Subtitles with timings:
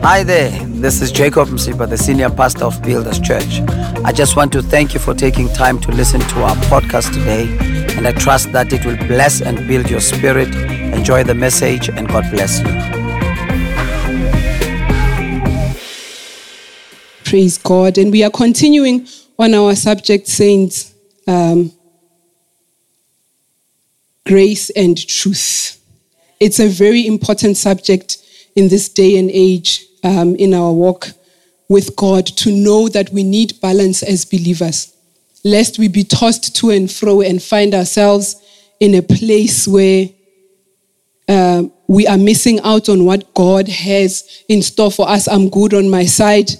[0.00, 3.60] Hi there, this is Jacob Msipa, the senior pastor of Builders Church.
[4.04, 7.48] I just want to thank you for taking time to listen to our podcast today,
[7.96, 10.54] and I trust that it will bless and build your spirit.
[10.94, 12.66] Enjoy the message, and God bless you.
[17.24, 17.98] Praise God.
[17.98, 20.94] And we are continuing on our subject, Saints
[21.26, 21.72] um,
[24.24, 25.84] Grace and Truth.
[26.38, 28.18] It's a very important subject
[28.54, 31.08] in this day and age um, in our walk
[31.68, 34.96] with God to know that we need balance as believers,
[35.44, 38.36] lest we be tossed to and fro and find ourselves
[38.80, 40.08] in a place where
[41.28, 45.28] uh, we are missing out on what God has in store for us.
[45.28, 46.50] I'm good on my side.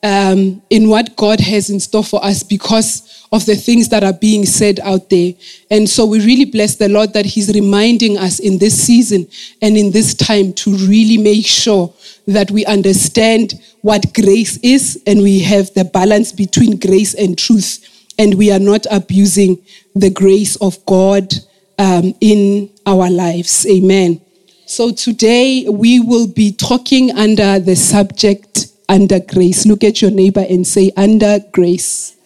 [0.00, 4.12] Um, in what God has in store for us because of the things that are
[4.12, 5.32] being said out there.
[5.70, 9.26] And so we really bless the Lord that He's reminding us in this season
[9.60, 11.92] and in this time to really make sure
[12.26, 17.84] that we understand what grace is and we have the balance between grace and truth.
[18.18, 19.58] And we are not abusing
[19.94, 21.32] the grace of God
[21.78, 23.66] um, in our lives.
[23.66, 24.20] Amen.
[24.66, 29.66] So today we will be talking under the subject under grace.
[29.66, 32.16] Look at your neighbor and say, under grace.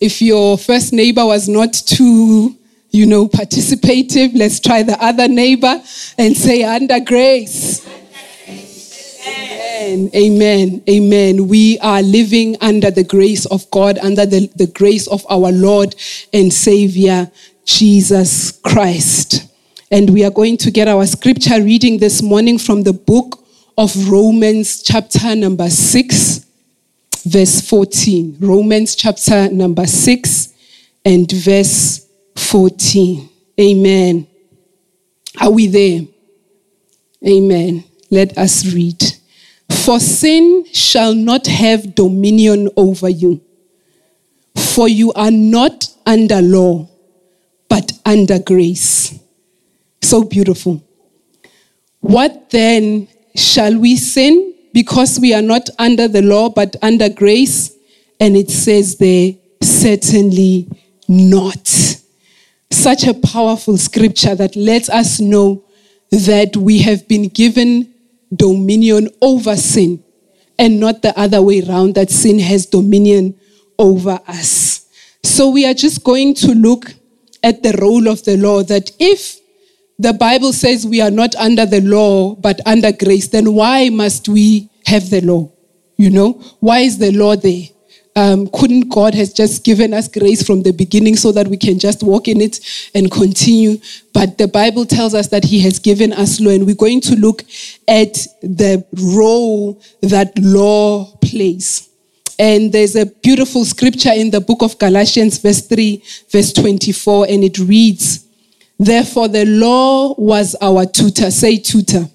[0.00, 2.56] If your first neighbor was not too,
[2.90, 5.80] you know, participative, let's try the other neighbor
[6.18, 7.86] and say, under grace.
[9.82, 10.10] Amen.
[10.14, 10.82] Amen.
[10.88, 11.48] Amen.
[11.48, 15.94] We are living under the grace of God, under the, the grace of our Lord
[16.32, 17.30] and Savior,
[17.64, 19.48] Jesus Christ.
[19.90, 23.41] And we are going to get our scripture reading this morning from the book
[23.76, 26.46] of Romans, chapter number 6,
[27.24, 28.36] verse 14.
[28.40, 30.52] Romans, chapter number 6,
[31.04, 32.06] and verse
[32.36, 33.28] 14.
[33.60, 34.26] Amen.
[35.40, 36.00] Are we there?
[37.26, 37.84] Amen.
[38.10, 39.02] Let us read.
[39.70, 43.40] For sin shall not have dominion over you,
[44.54, 46.88] for you are not under law,
[47.68, 49.18] but under grace.
[50.02, 50.82] So beautiful.
[52.00, 57.72] What then Shall we sin because we are not under the law but under grace?
[58.20, 60.68] And it says there, certainly
[61.08, 61.66] not.
[62.70, 65.64] Such a powerful scripture that lets us know
[66.10, 67.92] that we have been given
[68.34, 70.02] dominion over sin
[70.58, 73.34] and not the other way around, that sin has dominion
[73.78, 74.86] over us.
[75.24, 76.94] So we are just going to look
[77.42, 79.40] at the role of the law that if
[80.02, 84.28] the Bible says we are not under the law, but under grace, then why must
[84.28, 85.48] we have the law?
[85.96, 87.62] You know, why is the law there?
[88.14, 91.78] Um, couldn't God has just given us grace from the beginning so that we can
[91.78, 92.58] just walk in it
[92.94, 93.78] and continue?
[94.12, 97.14] But the Bible tells us that He has given us law, and we're going to
[97.14, 97.42] look
[97.86, 101.88] at the role that law plays.
[102.40, 107.44] And there's a beautiful scripture in the book of Galatians, verse 3, verse 24, and
[107.44, 108.26] it reads,
[108.82, 111.30] Therefore, the law was our tutor.
[111.30, 112.08] Say tutor.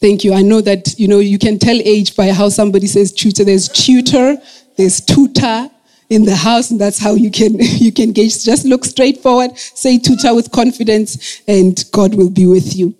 [0.00, 0.34] Thank you.
[0.34, 3.44] I know that, you know, you can tell age by how somebody says tutor.
[3.44, 4.36] There's tutor,
[4.76, 5.70] there's tutor
[6.10, 8.42] in the house, and that's how you can, you can gauge.
[8.42, 12.92] Just look straight forward, say tutor with confidence, and God will be with you.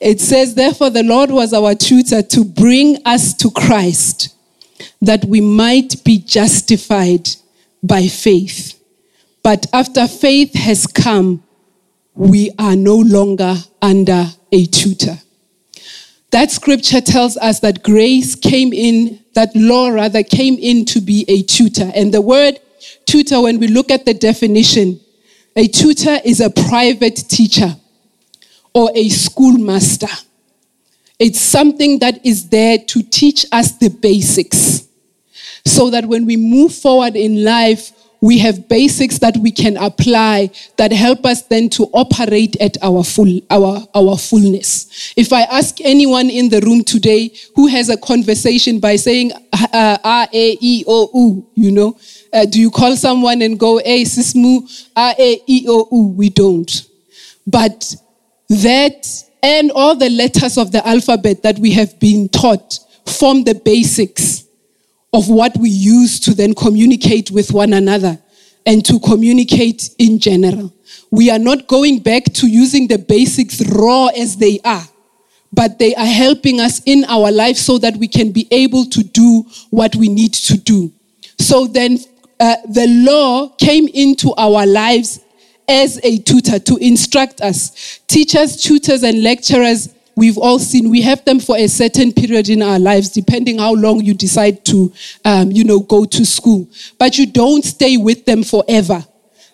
[0.00, 4.34] It says, therefore, the Lord was our tutor to bring us to Christ,
[5.02, 7.28] that we might be justified
[7.82, 8.80] by faith.
[9.44, 11.44] But after faith has come,
[12.14, 15.18] we are no longer under a tutor.
[16.30, 21.26] That scripture tells us that grace came in, that law rather came in to be
[21.28, 21.92] a tutor.
[21.94, 22.58] And the word
[23.04, 24.98] tutor, when we look at the definition,
[25.54, 27.76] a tutor is a private teacher
[28.72, 30.08] or a schoolmaster.
[31.18, 34.88] It's something that is there to teach us the basics
[35.66, 37.92] so that when we move forward in life,
[38.24, 43.04] we have basics that we can apply that help us then to operate at our
[43.04, 45.12] full our our fullness.
[45.14, 49.98] If i ask anyone in the room today who has a conversation by saying uh,
[50.02, 51.98] r a e o u you know
[52.32, 54.66] uh, do you call someone and go hey sismu
[54.96, 56.14] r a e o u?
[56.16, 56.72] We don't.
[57.46, 57.94] But
[58.48, 59.06] that
[59.42, 64.43] and all the letters of the alphabet that we have been taught form the basics
[65.14, 68.18] of what we use to then communicate with one another
[68.66, 70.74] and to communicate in general.
[71.12, 74.82] We are not going back to using the basics raw as they are,
[75.52, 79.04] but they are helping us in our life so that we can be able to
[79.04, 80.92] do what we need to do.
[81.38, 81.98] So then
[82.40, 85.20] uh, the law came into our lives
[85.68, 88.00] as a tutor to instruct us.
[88.08, 90.90] Teachers, tutors, and lecturers we've all seen.
[90.90, 94.64] We have them for a certain period in our lives, depending how long you decide
[94.66, 94.92] to,
[95.24, 96.68] um, you know, go to school.
[96.98, 99.04] But you don't stay with them forever.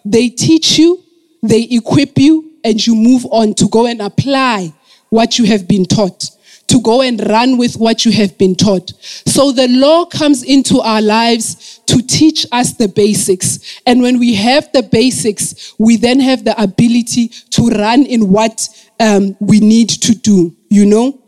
[0.05, 1.03] They teach you,
[1.43, 4.73] they equip you, and you move on to go and apply
[5.09, 6.31] what you have been taught
[6.71, 8.93] to go and run with what you have been taught.
[9.27, 13.81] So the law comes into our lives to teach us the basics.
[13.87, 18.69] And when we have the basics, we then have the ability to run in what
[19.01, 21.21] um, we need to do, you know?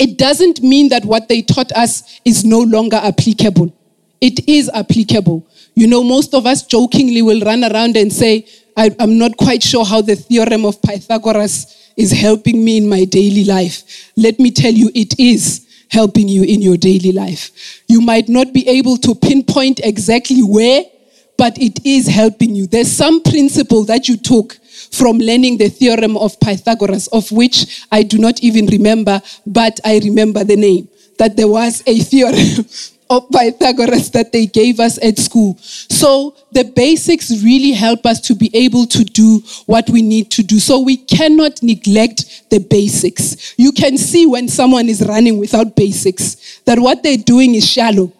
[0.00, 3.72] It doesn't mean that what they taught us is no longer applicable.
[4.20, 5.46] It is applicable.
[5.74, 9.62] You know, most of us jokingly will run around and say, I, am not quite
[9.62, 14.10] sure how the theorem of Pythagoras is helping me in my daily life.
[14.16, 17.82] Let me tell you, it is helping you in your daily life.
[17.86, 20.84] You might not be able to pinpoint exactly where,
[21.36, 22.66] but it is helping you.
[22.66, 24.56] There's some principle that you took
[24.92, 29.98] from learning the theorem of Pythagoras, of which I do not even remember, but I
[29.98, 30.88] remember the name.
[31.18, 32.66] That there was a theorem
[33.10, 35.56] of Pythagoras that they gave us at school.
[35.60, 40.42] So the basics really help us to be able to do what we need to
[40.42, 40.58] do.
[40.58, 43.54] So we cannot neglect the basics.
[43.58, 48.12] You can see when someone is running without basics that what they're doing is shallow.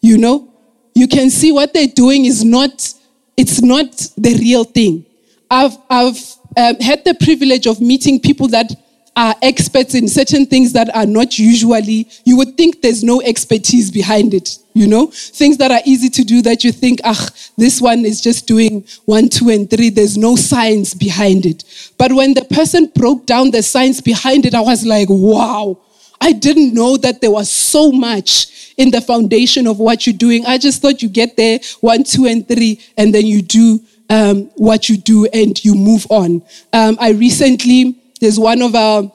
[0.00, 0.48] You know?
[0.94, 2.92] You can see what they're doing is not,
[3.36, 5.04] it's not the real thing.
[5.50, 6.18] I've, I've
[6.56, 8.70] um, had the privilege of meeting people that
[9.16, 13.90] are experts in certain things that are not usually, you would think there's no expertise
[13.90, 15.08] behind it, you know?
[15.08, 18.86] Things that are easy to do that you think, ah, this one is just doing
[19.06, 19.90] one, two, and three.
[19.90, 21.64] There's no science behind it.
[21.98, 25.80] But when the person broke down the science behind it, I was like, wow,
[26.20, 30.46] I didn't know that there was so much in the foundation of what you're doing.
[30.46, 34.50] I just thought you get there, one, two, and three, and then you do um,
[34.56, 36.42] what you do and you move on.
[36.72, 39.12] Um, I recently, there's one of our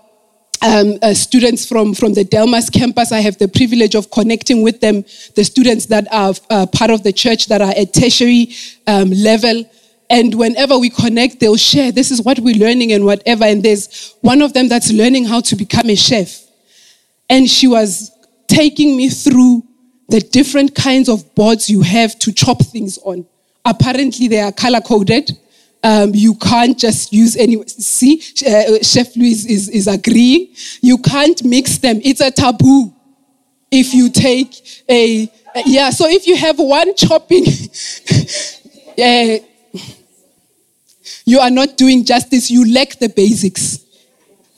[0.64, 3.12] um, uh, students from, from the Delmas campus.
[3.12, 5.04] I have the privilege of connecting with them,
[5.36, 8.54] the students that are uh, part of the church that are at tertiary
[8.88, 9.70] um, level.
[10.10, 13.44] And whenever we connect, they'll share, this is what we're learning and whatever.
[13.46, 16.42] And there's one of them that's learning how to become a chef.
[17.30, 18.12] And she was
[18.48, 19.64] taking me through
[20.10, 23.26] the different kinds of boards you have to chop things on.
[23.66, 25.38] Apparently, they are color coded.
[25.84, 27.62] Um, you can't just use any.
[27.68, 30.54] See, uh, Chef Louis is, is agreeing.
[30.82, 32.00] You can't mix them.
[32.04, 32.94] It's a taboo.
[33.70, 35.30] If you take a,
[35.66, 37.46] yeah, so if you have one chopping,
[38.98, 39.38] uh,
[41.26, 42.52] you are not doing justice.
[42.52, 43.80] You lack the basics.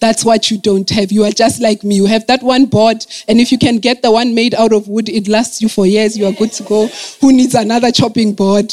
[0.05, 1.11] That's what you don't have.
[1.11, 1.95] You are just like me.
[1.95, 4.87] You have that one board, and if you can get the one made out of
[4.87, 6.15] wood, it lasts you for years.
[6.15, 6.85] You are good to go.
[7.21, 8.71] Who needs another chopping board?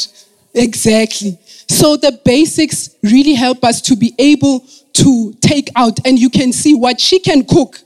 [0.53, 1.39] Exactly.
[1.67, 6.53] So the basics really help us to be able to take out, and you can
[6.53, 7.79] see what she can cook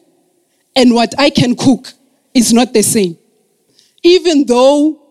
[0.75, 1.93] and what I can cook
[2.33, 3.17] is not the same.
[4.03, 5.01] Even though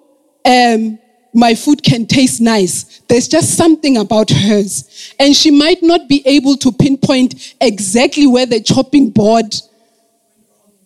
[0.45, 0.99] um,
[1.37, 5.15] my food can taste nice, there's just something about hers.
[5.21, 9.55] And she might not be able to pinpoint exactly where the chopping board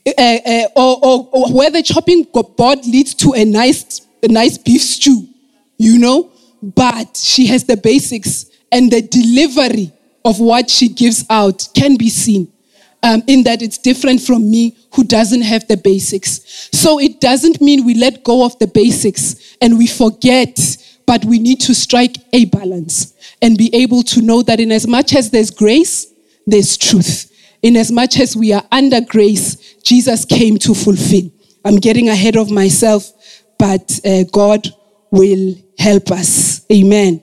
[0.07, 4.59] uh, uh, or, or, or, where the chopping board leads to a nice, a nice
[4.59, 5.29] beef stew,
[5.79, 6.31] you know?
[6.63, 9.93] but she has the basics and the delivery
[10.25, 12.50] of what she gives out can be seen.
[13.03, 16.69] Um, in that it's different from me who doesn't have the basics.
[16.73, 20.59] So it doesn't mean we let go of the basics and we forget,
[21.07, 24.87] but we need to strike a balance and be able to know that in as
[24.87, 26.13] much as there's grace,
[26.47, 27.33] there's truth.
[27.63, 31.31] In as much as we are under grace, Jesus came to fulfill.
[31.65, 33.13] I'm getting ahead of myself,
[33.59, 34.69] but uh, God
[35.11, 36.65] will help us.
[36.73, 37.23] Amen.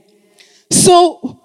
[0.72, 1.40] So,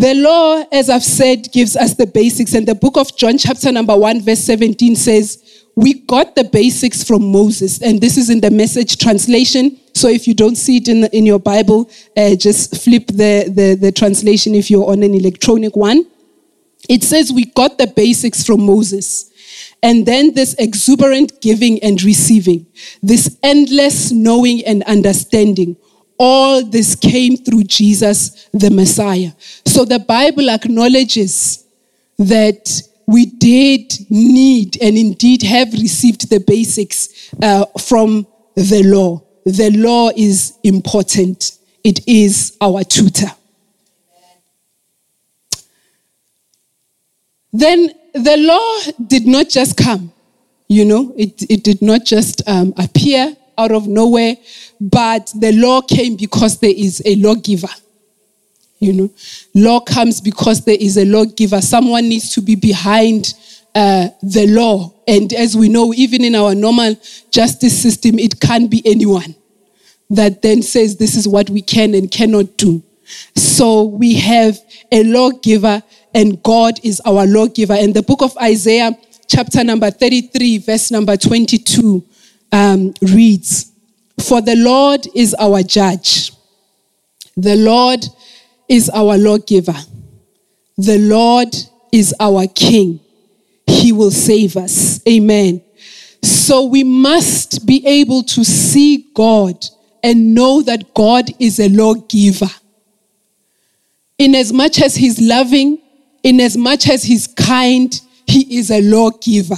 [0.00, 2.54] the law, as I've said, gives us the basics.
[2.54, 7.04] And the book of John, chapter number 1, verse 17 says, We got the basics
[7.04, 7.82] from Moses.
[7.82, 9.78] And this is in the message translation.
[9.94, 13.76] So if you don't see it in, in your Bible, uh, just flip the, the,
[13.80, 16.06] the translation if you're on an electronic one.
[16.88, 19.32] It says, We got the basics from Moses.
[19.82, 22.66] And then this exuberant giving and receiving,
[23.02, 25.76] this endless knowing and understanding.
[26.18, 29.32] All this came through Jesus, the Messiah.
[29.76, 31.66] So the Bible acknowledges
[32.16, 39.22] that we did need and indeed have received the basics uh, from the law.
[39.44, 43.30] The law is important, it is our tutor.
[47.52, 50.10] Then the law did not just come,
[50.68, 54.36] you know, it, it did not just um, appear out of nowhere,
[54.80, 57.68] but the law came because there is a lawgiver.
[58.78, 59.10] You know,
[59.54, 61.60] law comes because there is a lawgiver.
[61.60, 63.34] Someone needs to be behind
[63.74, 64.92] uh, the law.
[65.06, 66.96] And as we know, even in our normal
[67.30, 69.34] justice system, it can't be anyone
[70.10, 72.82] that then says this is what we can and cannot do.
[73.34, 74.58] So we have
[74.90, 75.82] a lawgiver,
[76.14, 77.74] and God is our lawgiver.
[77.74, 78.96] And the book of Isaiah,
[79.28, 82.04] chapter number 33, verse number 22,
[82.52, 83.72] um, reads
[84.20, 86.32] For the Lord is our judge,
[87.36, 88.04] the Lord
[88.68, 89.76] is our lawgiver,
[90.76, 91.54] the Lord
[91.92, 93.00] is our king.
[93.66, 95.00] He will save us.
[95.08, 95.62] Amen.
[96.22, 99.64] So we must be able to see God
[100.02, 102.50] and know that God is a lawgiver.
[104.18, 105.80] In as much as He's loving,
[106.22, 109.56] in as much as He's kind, He is a lawgiver.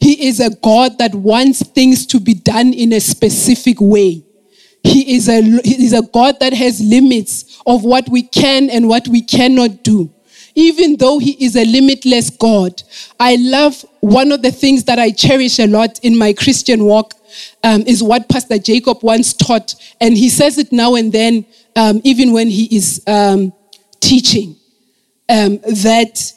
[0.00, 4.24] He is a God that wants things to be done in a specific way.
[4.84, 8.88] He is a, he is a God that has limits of what we can and
[8.88, 10.12] what we cannot do.
[10.54, 12.82] Even though He is a limitless God,
[13.18, 17.14] I love one of the things that I cherish a lot in my Christian walk
[17.64, 19.74] um, is what Pastor Jacob once taught.
[20.00, 21.46] And he says it now and then,
[21.76, 23.52] um, even when he is um,
[24.00, 24.56] teaching,
[25.28, 26.32] um, that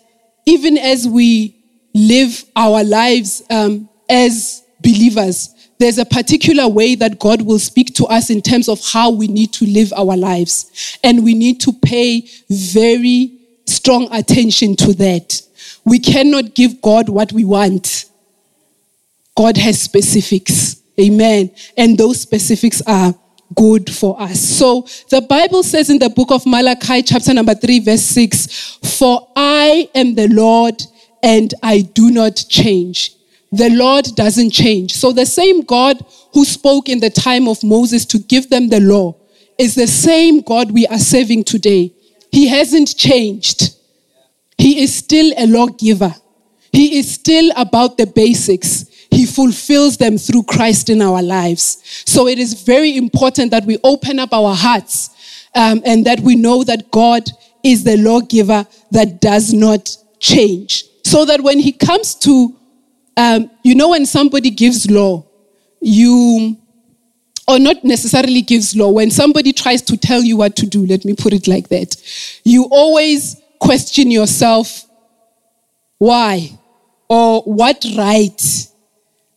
[0.45, 1.55] even as we
[1.93, 8.05] live our lives um, as believers, there's a particular way that God will speak to
[8.05, 10.99] us in terms of how we need to live our lives.
[11.03, 15.41] And we need to pay very strong attention to that.
[15.83, 18.05] We cannot give God what we want.
[19.35, 20.81] God has specifics.
[20.99, 21.51] Amen.
[21.77, 23.13] And those specifics are
[23.53, 24.39] good for us.
[24.39, 29.27] So the Bible says in the book of Malachi, chapter number 3, verse 6 For
[29.35, 30.81] I am the Lord
[31.21, 33.15] and I do not change.
[33.51, 34.93] The Lord doesn't change.
[34.93, 38.79] So the same God who spoke in the time of Moses to give them the
[38.79, 39.15] law
[39.57, 41.93] is the same God we are serving today.
[42.31, 43.75] He hasn't changed.
[44.57, 46.13] He is still a lawgiver.
[46.71, 48.85] He is still about the basics.
[49.09, 51.81] He fulfills them through Christ in our lives.
[52.05, 55.09] So it is very important that we open up our hearts
[55.55, 57.29] um, and that we know that God
[57.63, 60.83] is the lawgiver that does not change.
[61.05, 62.53] So that when He comes to,
[63.17, 65.25] um, you know, when somebody gives law,
[65.81, 66.57] you,
[67.47, 71.05] or not necessarily gives law, when somebody tries to tell you what to do, let
[71.05, 71.95] me put it like that,
[72.43, 74.85] you always question yourself
[75.97, 76.49] why
[77.09, 78.67] or what right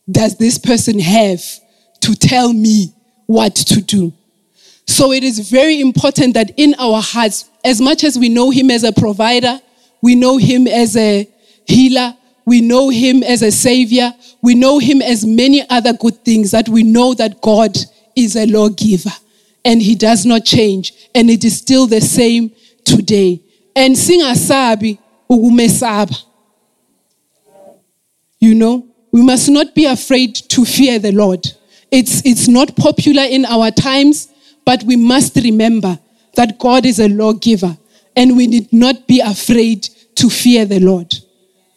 [0.09, 1.41] does this person have
[2.01, 2.93] to tell me
[3.27, 4.13] what to do?
[4.87, 8.71] So it is very important that in our hearts, as much as we know Him
[8.71, 9.59] as a provider,
[10.01, 11.29] we know Him as a
[11.65, 12.15] healer,
[12.49, 16.67] we know Him as a savior, we know Him as many other good things, that
[16.67, 17.77] we know that God
[18.15, 19.11] is a lawgiver
[19.63, 22.51] and He does not change and it is still the same
[22.83, 23.39] today.
[23.75, 24.97] And sing singasabi
[25.29, 26.23] ukumesaba.
[28.39, 31.45] You know, we must not be afraid to fear the Lord.
[31.91, 34.27] It's, it's not popular in our times,
[34.65, 35.99] but we must remember
[36.33, 37.77] that God is a lawgiver
[38.15, 41.13] and we need not be afraid to fear the Lord.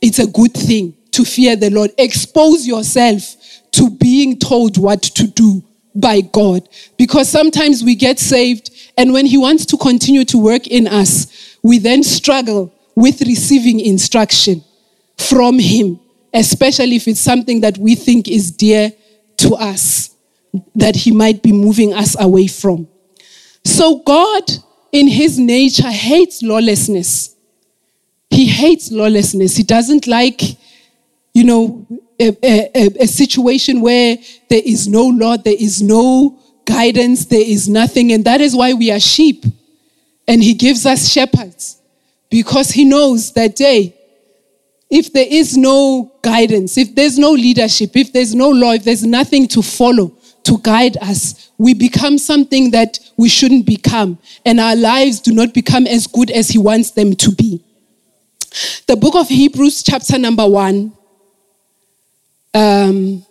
[0.02, 1.92] It's a good thing to fear the Lord.
[1.96, 3.36] Expose yourself
[3.72, 6.68] to being told what to do by God
[6.98, 11.56] because sometimes we get saved and when He wants to continue to work in us,
[11.62, 14.62] we then struggle with receiving instruction
[15.16, 15.98] from Him
[16.32, 18.92] especially if it's something that we think is dear
[19.38, 20.14] to us,
[20.74, 22.88] that He might be moving us away from.
[23.64, 24.50] So, God,
[24.92, 27.36] in His nature, hates lawlessness.
[28.32, 29.56] He hates lawlessness.
[29.56, 30.40] He doesn't like,
[31.34, 31.86] you know,
[32.18, 34.16] a, a, a situation where
[34.48, 38.12] there is no law, there is no guidance, there is nothing.
[38.12, 39.44] And that is why we are sheep.
[40.26, 41.78] And He gives us shepherds
[42.30, 43.94] because He knows that, day
[44.92, 49.06] if there is no guidance, if there's no leadership, if there's no law, if there's
[49.06, 50.12] nothing to follow
[50.44, 54.18] to guide us, we become something that we shouldn't become.
[54.44, 57.64] And our lives do not become as good as He wants them to be.
[58.86, 60.92] The book of Hebrews, chapter number one,
[62.54, 63.24] um,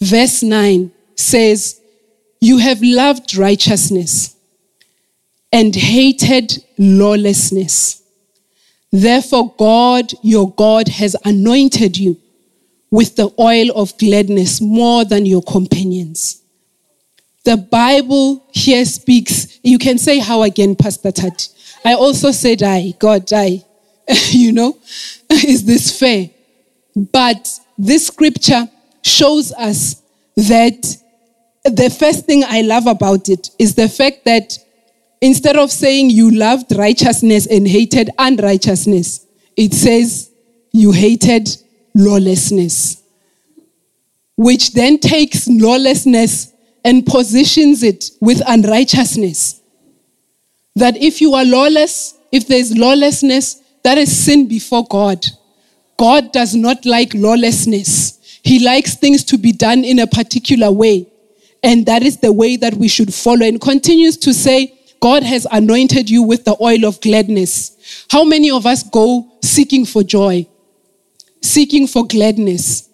[0.00, 1.80] verse 9 says,
[2.40, 4.36] You have loved righteousness
[5.52, 8.02] and hated lawlessness.
[8.90, 12.18] Therefore, God, your God, has anointed you
[12.90, 16.42] with the oil of gladness more than your companions.
[17.44, 21.48] The Bible here speaks, you can say how again, Pastor Tati.
[21.84, 23.64] I also said I, God, I.
[24.30, 24.78] you know,
[25.30, 26.30] is this fair?
[26.94, 28.68] But this scripture
[29.02, 30.02] shows us
[30.36, 30.96] that
[31.64, 34.58] the first thing I love about it is the fact that
[35.20, 39.26] instead of saying you loved righteousness and hated unrighteousness,
[39.56, 40.30] it says
[40.72, 41.48] you hated
[41.94, 43.02] lawlessness,
[44.36, 46.52] which then takes lawlessness
[46.84, 49.60] and positions it with unrighteousness.
[50.74, 55.24] That if you are lawless, if there's lawlessness, that is sin before God.
[55.98, 58.40] God does not like lawlessness.
[58.42, 61.06] He likes things to be done in a particular way.
[61.62, 63.46] And that is the way that we should follow.
[63.46, 68.06] And continues to say, God has anointed you with the oil of gladness.
[68.10, 70.46] How many of us go seeking for joy,
[71.40, 72.88] seeking for gladness?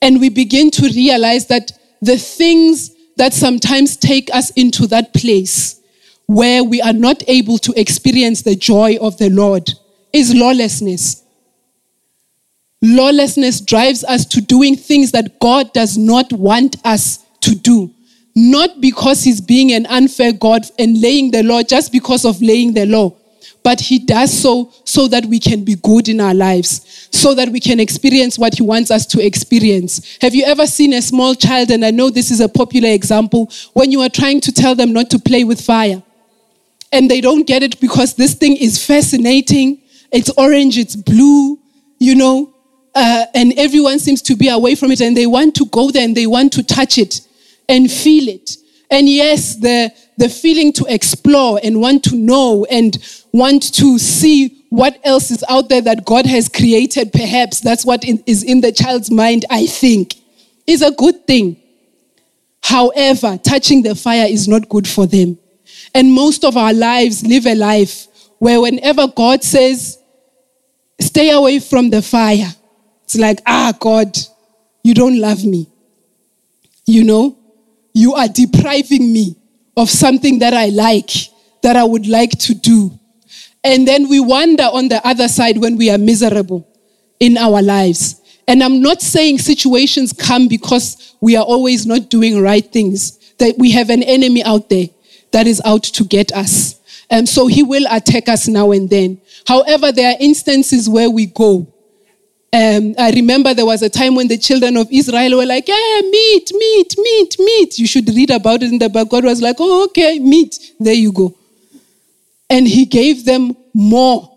[0.00, 5.80] And we begin to realize that the things that sometimes take us into that place
[6.26, 9.70] where we are not able to experience the joy of the Lord
[10.14, 11.22] is lawlessness.
[12.80, 17.92] Lawlessness drives us to doing things that God does not want us to do.
[18.36, 22.74] Not because He's being an unfair God and laying the law just because of laying
[22.74, 23.14] the law,
[23.62, 27.48] but He does so so that we can be good in our lives, so that
[27.48, 30.18] we can experience what He wants us to experience.
[30.20, 31.70] Have you ever seen a small child?
[31.70, 34.92] And I know this is a popular example when you are trying to tell them
[34.92, 36.02] not to play with fire
[36.94, 39.80] and they don't get it because this thing is fascinating.
[40.14, 41.58] It's orange, it's blue,
[41.98, 42.54] you know,
[42.94, 46.04] uh, and everyone seems to be away from it and they want to go there
[46.04, 47.20] and they want to touch it
[47.68, 48.56] and feel it.
[48.92, 52.96] And yes, the, the feeling to explore and want to know and
[53.32, 58.04] want to see what else is out there that God has created, perhaps that's what
[58.04, 60.14] is in the child's mind, I think,
[60.66, 61.56] is a good thing.
[62.62, 65.38] However, touching the fire is not good for them.
[65.92, 68.06] And most of our lives live a life
[68.38, 69.98] where whenever God says,
[71.00, 72.52] stay away from the fire,
[73.04, 74.16] it's like, ah, God,
[74.82, 75.68] you don't love me.
[76.86, 77.38] You know,
[77.92, 79.36] you are depriving me
[79.76, 81.10] of something that I like,
[81.62, 82.98] that I would like to do.
[83.62, 86.68] And then we wonder on the other side when we are miserable
[87.18, 88.20] in our lives.
[88.46, 93.56] And I'm not saying situations come because we are always not doing right things, that
[93.58, 94.88] we have an enemy out there
[95.32, 96.80] that is out to get us.
[97.10, 99.20] And so he will attack us now and then.
[99.46, 101.66] However, there are instances where we go.
[102.52, 106.00] Um, I remember there was a time when the children of Israel were like, yeah,
[106.02, 107.78] meat, meat, meat, meat.
[107.78, 109.10] You should read about it in the book.
[109.10, 110.58] God was like, oh, okay, meat.
[110.78, 111.36] There you go.
[112.48, 114.30] And he gave them more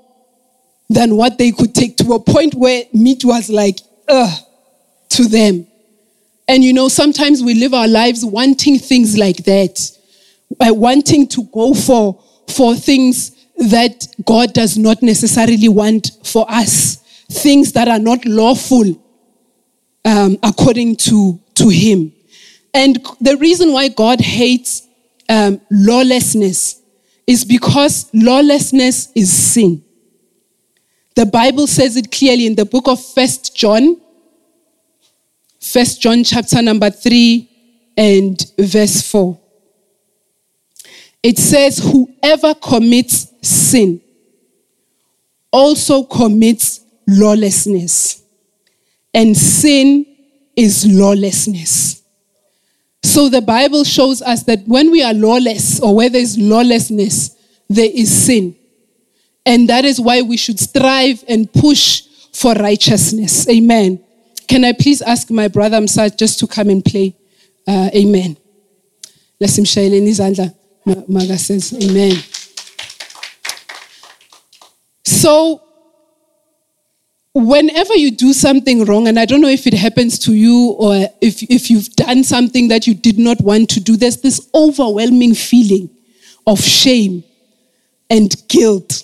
[0.90, 4.40] than what they could take to a point where meat was like, ugh,
[5.10, 5.68] to them.
[6.48, 9.92] And you know, sometimes we live our lives wanting things like that
[10.58, 16.98] by wanting to go for, for things that God does not necessarily want for us,
[17.30, 19.02] things that are not lawful
[20.06, 22.14] um, according to, to Him.
[22.74, 24.88] And the reason why God hates
[25.30, 26.82] um, lawlessness
[27.26, 29.84] is because lawlessness is sin.
[31.16, 34.00] The Bible says it clearly in the book of First John,
[35.60, 37.50] First John chapter number 3
[37.98, 39.38] and verse 4
[41.28, 44.00] it says, Whoever commits sin
[45.52, 48.24] also commits lawlessness.
[49.14, 50.06] And sin
[50.56, 52.02] is lawlessness.
[53.04, 57.36] So the Bible shows us that when we are lawless or where there's lawlessness,
[57.68, 58.56] there is sin.
[59.46, 63.50] And that is why we should strive and push for righteousness.
[63.50, 64.02] Amen.
[64.48, 67.18] Can I please ask my brother Msat just to come and play?
[67.68, 68.38] Uh, amen.
[69.42, 69.90] Let's him share.
[71.08, 72.16] Maga says, Amen.
[75.04, 75.62] So,
[77.34, 81.08] whenever you do something wrong, and I don't know if it happens to you or
[81.22, 85.34] if, if you've done something that you did not want to do, there's this overwhelming
[85.34, 85.90] feeling
[86.46, 87.24] of shame
[88.10, 89.04] and guilt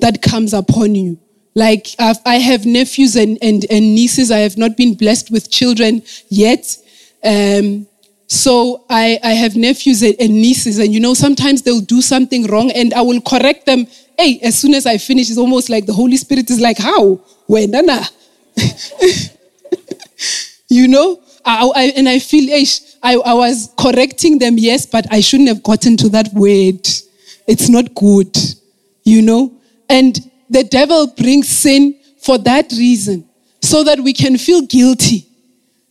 [0.00, 1.18] that comes upon you.
[1.54, 4.30] Like I've, I have nephews and, and, and nieces.
[4.30, 6.76] I have not been blessed with children yet.
[7.22, 7.86] Um,
[8.26, 12.70] so I, I have nephews and nieces, and you know, sometimes they'll do something wrong,
[12.70, 13.86] and I will correct them.
[14.18, 17.20] Hey, as soon as I finish, it's almost like the Holy Spirit is like, How?
[17.46, 17.70] When?
[17.70, 18.02] Nana.
[20.68, 21.20] you know?
[21.44, 22.64] I, I, and I feel, hey,
[23.02, 26.88] I, I was correcting them, yes, but I shouldn't have gotten to that word.
[27.46, 28.34] It's not good,
[29.04, 29.52] you know?
[29.90, 33.28] And the devil brings sin for that reason,
[33.60, 35.26] so that we can feel guilty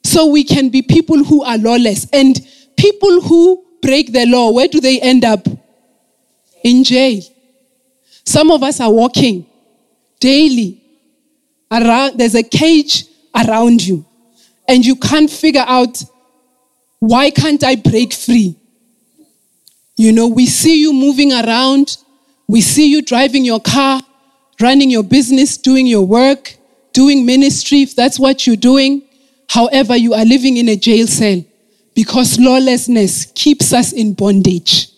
[0.04, 2.08] so we can be people who are lawless.
[2.12, 2.40] And
[2.78, 5.48] people who break the law, where do they end up?
[6.64, 7.22] In jail.
[8.26, 9.46] Some of us are walking
[10.20, 10.82] daily
[11.70, 14.06] around, there's a cage around you,
[14.68, 16.02] and you can't figure out
[17.00, 18.56] why can't I break free?
[19.98, 21.98] You know, we see you moving around,
[22.48, 24.02] we see you driving your car,
[24.62, 26.56] running your business, doing your work,
[26.94, 29.02] doing ministry, if that's what you're doing.
[29.50, 31.44] However, you are living in a jail cell
[31.96, 34.90] because lawlessness keeps us in bondage.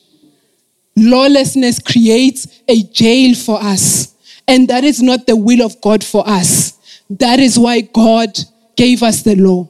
[0.95, 4.13] Lawlessness creates a jail for us.
[4.47, 6.73] And that is not the will of God for us.
[7.09, 8.37] That is why God
[8.75, 9.69] gave us the law.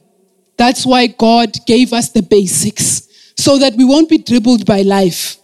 [0.56, 5.36] That's why God gave us the basics so that we won't be dribbled by life,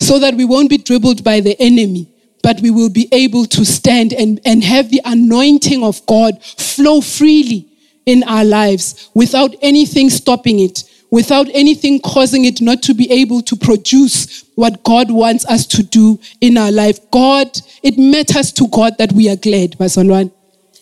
[0.00, 2.08] so that we won't be dribbled by the enemy,
[2.42, 7.00] but we will be able to stand and, and have the anointing of God flow
[7.00, 7.67] freely
[8.08, 13.42] in our lives without anything stopping it, without anything causing it not to be able
[13.42, 16.98] to produce what God wants us to do in our life.
[17.10, 17.48] God,
[17.82, 20.32] it matters to God that we are glad, Basalwan.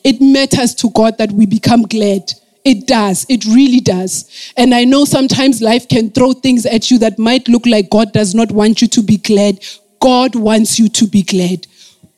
[0.05, 2.33] It matters to God that we become glad.
[2.65, 3.27] It does.
[3.29, 4.53] It really does.
[4.57, 8.13] And I know sometimes life can throw things at you that might look like God
[8.13, 9.59] does not want you to be glad.
[10.01, 11.67] God wants you to be glad.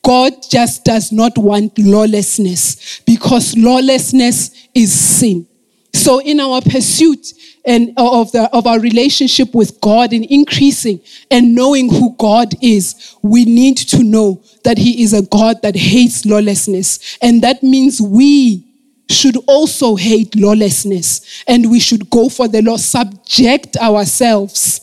[0.03, 5.47] God just does not want lawlessness because lawlessness is sin.
[5.93, 7.33] So in our pursuit
[7.65, 13.15] and of the of our relationship with God in increasing and knowing who God is,
[13.21, 17.17] we need to know that He is a God that hates lawlessness.
[17.21, 18.65] And that means we
[19.09, 24.81] should also hate lawlessness and we should go for the law, subject ourselves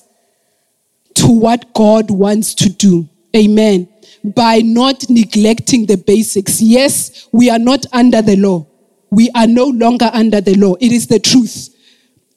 [1.15, 3.09] to what God wants to do.
[3.35, 3.89] Amen.
[4.35, 6.61] By not neglecting the basics.
[6.61, 8.67] Yes, we are not under the law.
[9.11, 10.75] We are no longer under the law.
[10.81, 11.71] It is the truth.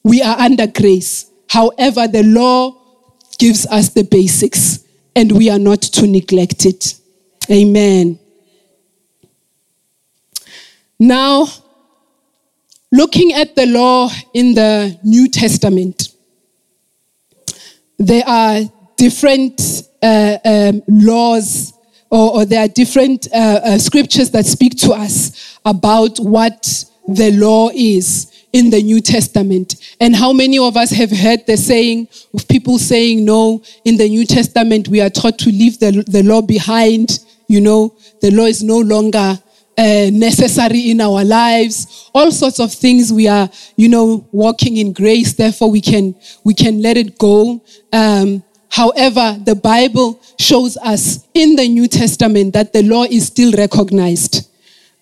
[0.04, 1.26] We are under grace.
[1.50, 2.76] However, the law
[3.40, 6.96] gives us the basics and we are not to neglect it.
[7.50, 8.20] Amen.
[11.00, 11.48] Now,
[12.92, 16.10] looking at the law in the New Testament,
[17.98, 18.62] there are
[18.98, 21.74] different uh, um, laws
[22.10, 27.32] or, or, there are different uh, uh, scriptures that speak to us about what the
[27.32, 29.76] law is in the New Testament.
[30.00, 34.10] And how many of us have heard the saying of people saying, no, in the
[34.10, 37.20] New Testament, we are taught to leave the, the law behind.
[37.48, 39.40] You know, the law is no longer
[39.78, 42.10] uh, necessary in our lives.
[42.14, 45.34] All sorts of things we are, you know, walking in grace.
[45.34, 47.64] Therefore, we can, we can let it go.
[47.94, 53.52] Um, However, the Bible shows us in the New Testament that the law is still
[53.54, 54.50] recognized,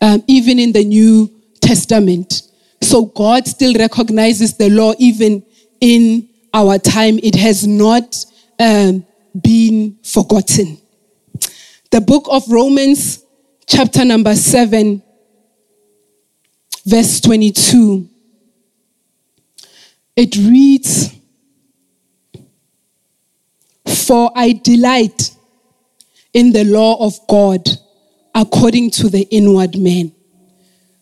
[0.02, 1.30] um, even in the New
[1.62, 2.44] Testament.
[2.82, 5.44] So God still recognizes the law even
[5.82, 7.20] in our time.
[7.22, 8.26] It has not
[8.60, 9.06] um,
[9.40, 10.78] been forgotten.
[11.92, 13.24] The book of Romans,
[13.66, 15.02] chapter number 7,
[16.86, 18.10] verse 22,
[20.16, 21.17] it reads,
[23.98, 25.32] for I delight
[26.34, 27.68] in the law of God
[28.34, 30.12] according to the inward man.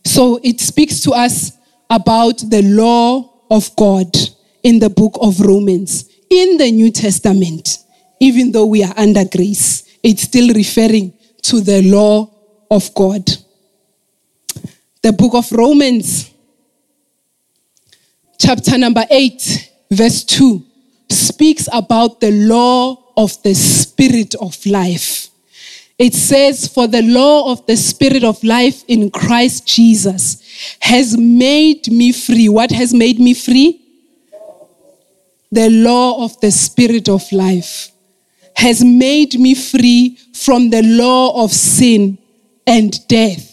[0.05, 1.51] So it speaks to us
[1.89, 4.15] about the law of God
[4.63, 6.09] in the book of Romans.
[6.29, 7.79] In the New Testament,
[8.19, 12.31] even though we are under grace, it's still referring to the law
[12.71, 13.29] of God.
[15.01, 16.31] The book of Romans,
[18.39, 20.64] chapter number 8, verse 2
[21.11, 25.29] speaks about the law of the spirit of life.
[25.97, 31.89] It says, For the law of the spirit of life in Christ Jesus has made
[31.89, 32.49] me free.
[32.49, 33.81] What has made me free?
[35.51, 37.91] The law of the spirit of life
[38.55, 42.17] has made me free from the law of sin
[42.67, 43.51] and death.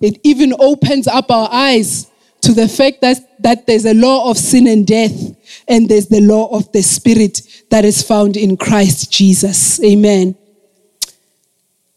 [0.00, 2.10] It even opens up our eyes
[2.42, 5.36] to the fact that, that there's a law of sin and death,
[5.68, 9.82] and there's the law of the Spirit that is found in Christ Jesus.
[9.82, 10.36] Amen.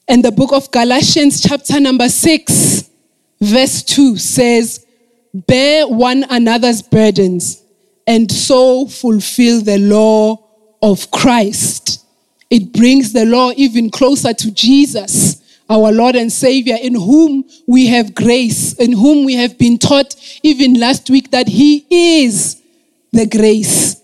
[0.07, 2.89] And the book of Galatians, chapter number 6,
[3.41, 4.85] verse 2 says,
[5.33, 7.63] Bear one another's burdens
[8.07, 10.41] and so fulfill the law
[10.81, 12.05] of Christ.
[12.49, 17.87] It brings the law even closer to Jesus our Lord and Savior, in whom we
[17.87, 22.61] have grace, in whom we have been taught even last week that He is
[23.15, 24.01] the grace.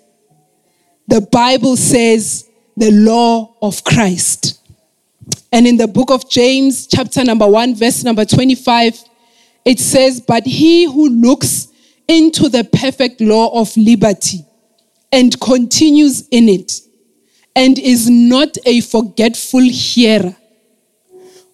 [1.08, 4.60] The Bible says the law of Christ.
[5.52, 9.04] And in the book of James, chapter number 1, verse number 25,
[9.66, 11.68] it says, But he who looks
[12.08, 14.46] into the perfect law of liberty
[15.12, 16.80] and continues in it,
[17.56, 20.36] and is not a forgetful hearer,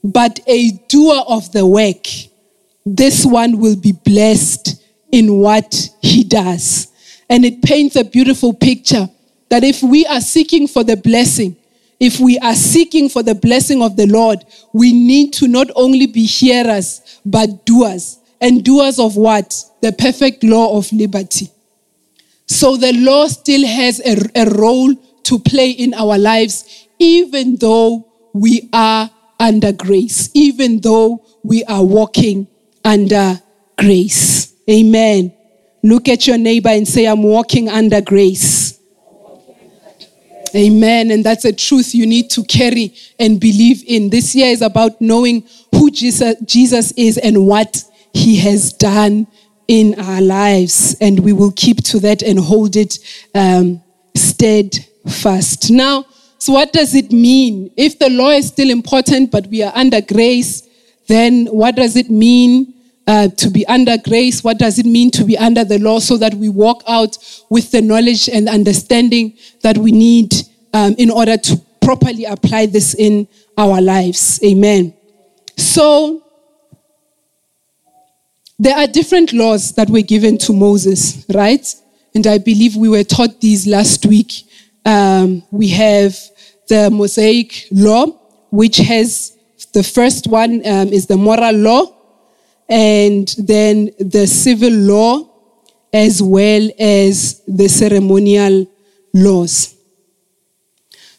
[0.04, 2.06] but a doer of the work,
[2.86, 6.92] this one will be blessed in what he does.
[7.30, 9.10] And it paints a beautiful picture
[9.50, 11.56] that if we are seeking for the blessing,
[12.00, 16.06] if we are seeking for the blessing of the Lord, we need to not only
[16.06, 18.20] be hearers, but doers.
[18.40, 19.64] And doers of what?
[19.82, 21.50] The perfect law of liberty.
[22.46, 28.08] So the law still has a, a role to play in our lives, even though
[28.34, 29.10] we are
[29.40, 32.48] under grace, even though we are walking
[32.86, 33.42] under
[33.78, 34.54] grace.
[34.70, 35.34] Amen.
[35.88, 38.78] Look at your neighbor and say, I'm walking under grace.
[40.54, 41.12] Amen.
[41.12, 44.10] And that's a truth you need to carry and believe in.
[44.10, 49.28] This year is about knowing who Jesus, is and what he has done
[49.70, 50.98] in our lives.
[51.00, 53.00] And we will keep to that and hold it
[53.34, 53.82] um,
[54.14, 55.72] steadfast.
[55.72, 56.06] Now,
[56.38, 57.72] so what does it mean?
[57.78, 60.68] If the law is still important, but we are under grace,
[61.08, 62.74] then what does it mean
[63.08, 64.44] uh, to be under grace?
[64.44, 67.18] What does it mean to be under the law so that we walk out
[67.50, 70.36] with the knowledge and understanding that we need
[70.74, 74.40] um, in order to properly apply this in our lives?
[74.44, 74.94] Amen.
[75.56, 76.24] So,
[78.60, 81.66] there are different laws that were given to Moses, right?
[82.14, 84.34] And I believe we were taught these last week.
[84.84, 86.18] Um, we have
[86.68, 88.08] the Mosaic law,
[88.50, 89.38] which has
[89.74, 91.97] the first one um, is the moral law,
[92.70, 95.30] and then the civil law,
[95.94, 98.68] as well as the ceremonial
[99.14, 99.76] laws.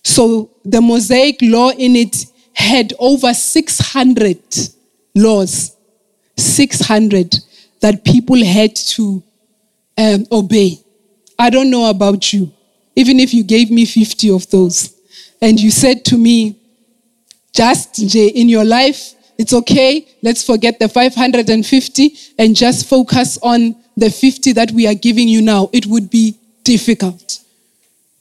[0.03, 4.39] So the Mosaic law in it had over 600
[5.15, 5.77] laws,
[6.37, 7.37] 600
[7.81, 9.23] that people had to
[9.97, 10.79] um, obey.
[11.39, 12.53] I don't know about you,
[12.97, 14.95] even if you gave me 50 of those,
[15.41, 16.57] and you said to me,
[17.53, 20.07] just Jay in your life, it's okay.
[20.21, 25.41] Let's forget the 550 and just focus on the 50 that we are giving you
[25.41, 25.71] now.
[25.73, 27.39] It would be difficult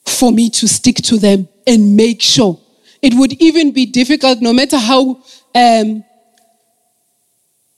[0.06, 2.58] for me to stick to them and make sure.
[3.02, 5.22] It would even be difficult no matter how,
[5.54, 6.04] um,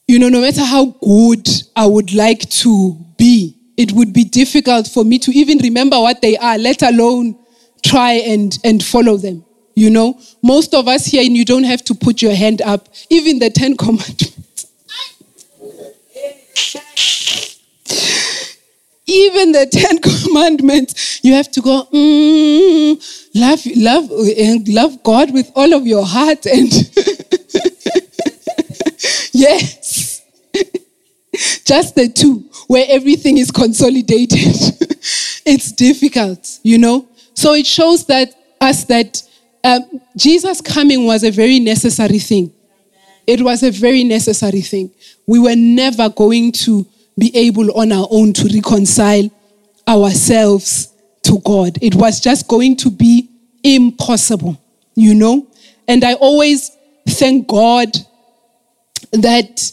[0.07, 4.87] you know, no matter how good I would like to be, it would be difficult
[4.87, 7.39] for me to even remember what they are, let alone
[7.83, 9.45] try and, and follow them.
[9.81, 12.87] You know, most of us here, and you don't have to put your hand up,
[13.09, 14.67] even the Ten Commandments.
[19.07, 25.51] even the Ten Commandments, you have to go, mm, love, love, and love God with
[25.57, 26.71] all of your heart and
[29.33, 30.21] yes.
[31.65, 34.39] Just the two where everything is consolidated.
[35.47, 37.09] it's difficult, you know.
[37.33, 39.23] So it shows that us that
[39.65, 42.53] um, Jesus coming was a very necessary thing.
[43.27, 44.91] It was a very necessary thing.
[45.27, 46.87] We were never going to
[47.19, 49.31] be able on our own to reconcile
[49.87, 50.93] ourselves
[51.23, 51.79] to God.
[51.83, 53.29] It was just going to be
[53.63, 54.61] impossible,
[54.95, 55.47] you know?
[55.87, 56.71] And I always
[57.09, 57.97] thank God
[59.13, 59.73] that,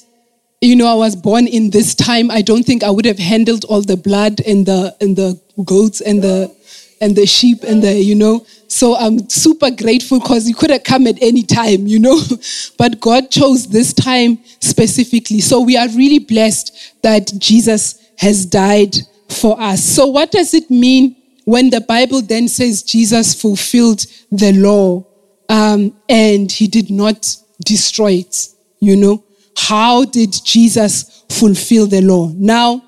[0.62, 2.30] you know, I was born in this time.
[2.32, 6.02] I don't think I would have handled all the blood and the, and the goats
[6.02, 6.54] and the,
[7.02, 10.84] and the sheep and the, you know, so I'm super grateful because you could have
[10.84, 12.20] come at any time, you know.
[12.78, 15.40] but God chose this time specifically.
[15.40, 18.96] So we are really blessed that Jesus has died
[19.30, 19.84] for us.
[19.84, 25.06] So what does it mean when the Bible then says Jesus fulfilled the law
[25.50, 28.50] um, and he did not destroy it?
[28.80, 29.24] You know,
[29.56, 32.32] how did Jesus fulfill the law?
[32.36, 32.84] Now,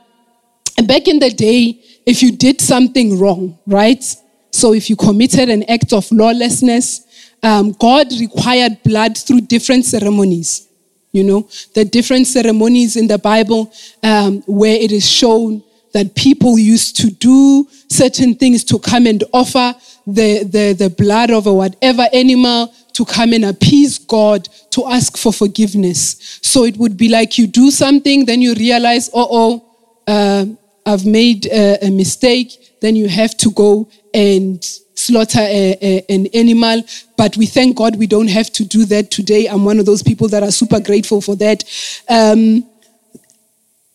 [0.85, 4.03] back in the day, if you did something wrong, right?
[4.51, 7.05] So if you committed an act of lawlessness,
[7.43, 10.67] um, God required blood through different ceremonies.
[11.11, 13.71] You know, the different ceremonies in the Bible
[14.03, 19.23] um, where it is shown that people used to do certain things to come and
[19.33, 19.73] offer
[20.05, 25.17] the, the, the blood of a whatever animal to come and appease God to ask
[25.17, 26.39] for forgiveness.
[26.41, 29.65] So it would be like you do something, then you realize, oh, oh,
[30.07, 30.45] uh,
[30.89, 34.63] I've made a, a mistake, then you have to go and
[34.95, 36.81] slaughter a, a, an animal.
[37.15, 39.45] But we thank God we don't have to do that today.
[39.45, 41.63] I'm one of those people that are super grateful for that.
[42.09, 42.67] Um,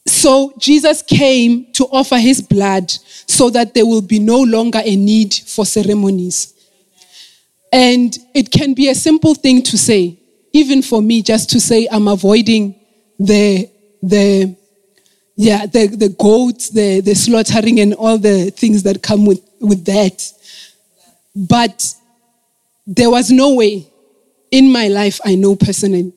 [0.07, 2.91] so Jesus came to offer his blood
[3.27, 6.55] so that there will be no longer a need for ceremonies.
[7.73, 10.17] And it can be a simple thing to say,
[10.53, 12.77] even for me, just to say I'm avoiding
[13.19, 13.69] the
[14.01, 14.55] the
[15.37, 19.85] yeah, the, the goats, the, the slaughtering, and all the things that come with, with
[19.87, 20.33] that.
[21.35, 21.95] But
[22.87, 23.89] there was no way
[24.51, 26.13] in my life, I know personally,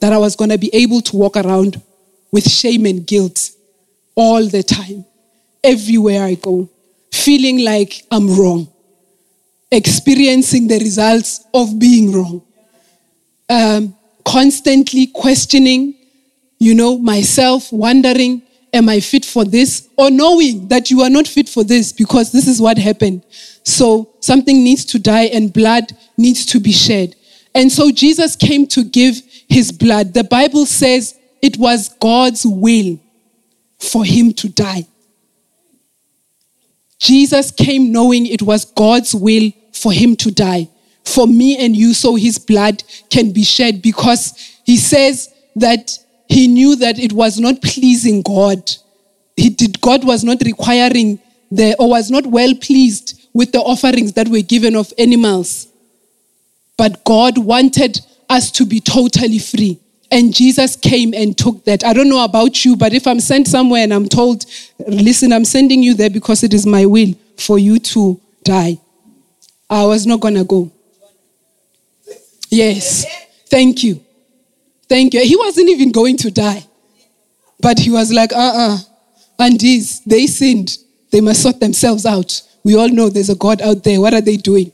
[0.00, 1.82] that I was going to be able to walk around
[2.32, 3.50] with shame and guilt
[4.14, 5.04] all the time,
[5.62, 6.68] everywhere I go,
[7.12, 8.68] feeling like I'm wrong.
[9.70, 12.42] experiencing the results of being wrong.
[13.48, 15.94] Um, constantly questioning,
[16.58, 19.88] you know, myself, wondering, am I fit for this?
[19.96, 23.24] Or knowing that you are not fit for this because this is what happened.
[23.64, 25.84] So something needs to die and blood
[26.16, 27.16] needs to be shed.
[27.54, 30.14] And so Jesus came to give his blood.
[30.14, 32.98] The Bible says it was God's will
[33.78, 34.86] for him to die.
[36.98, 40.68] Jesus came knowing it was God's will for him to die,
[41.04, 44.32] for me and you, so his blood can be shed because
[44.64, 48.70] he says that he knew that it was not pleasing God.
[49.36, 54.14] He did, God was not requiring the, or was not well pleased with the offerings
[54.14, 55.68] that were given of animals.
[56.76, 59.78] But God wanted us to be totally free.
[60.10, 61.84] And Jesus came and took that.
[61.84, 64.46] I don't know about you, but if I'm sent somewhere and I'm told,
[64.86, 68.78] listen, I'm sending you there because it is my will for you to die,
[69.68, 70.70] I was not going to go.
[72.50, 73.04] Yes.
[73.48, 74.05] Thank you.
[74.88, 75.20] Thank you.
[75.20, 76.64] He wasn't even going to die.
[77.60, 78.74] But he was like, uh uh-uh.
[78.74, 78.78] uh.
[79.38, 80.78] And these, they sinned.
[81.10, 82.42] They must sort themselves out.
[82.64, 84.00] We all know there's a God out there.
[84.00, 84.72] What are they doing?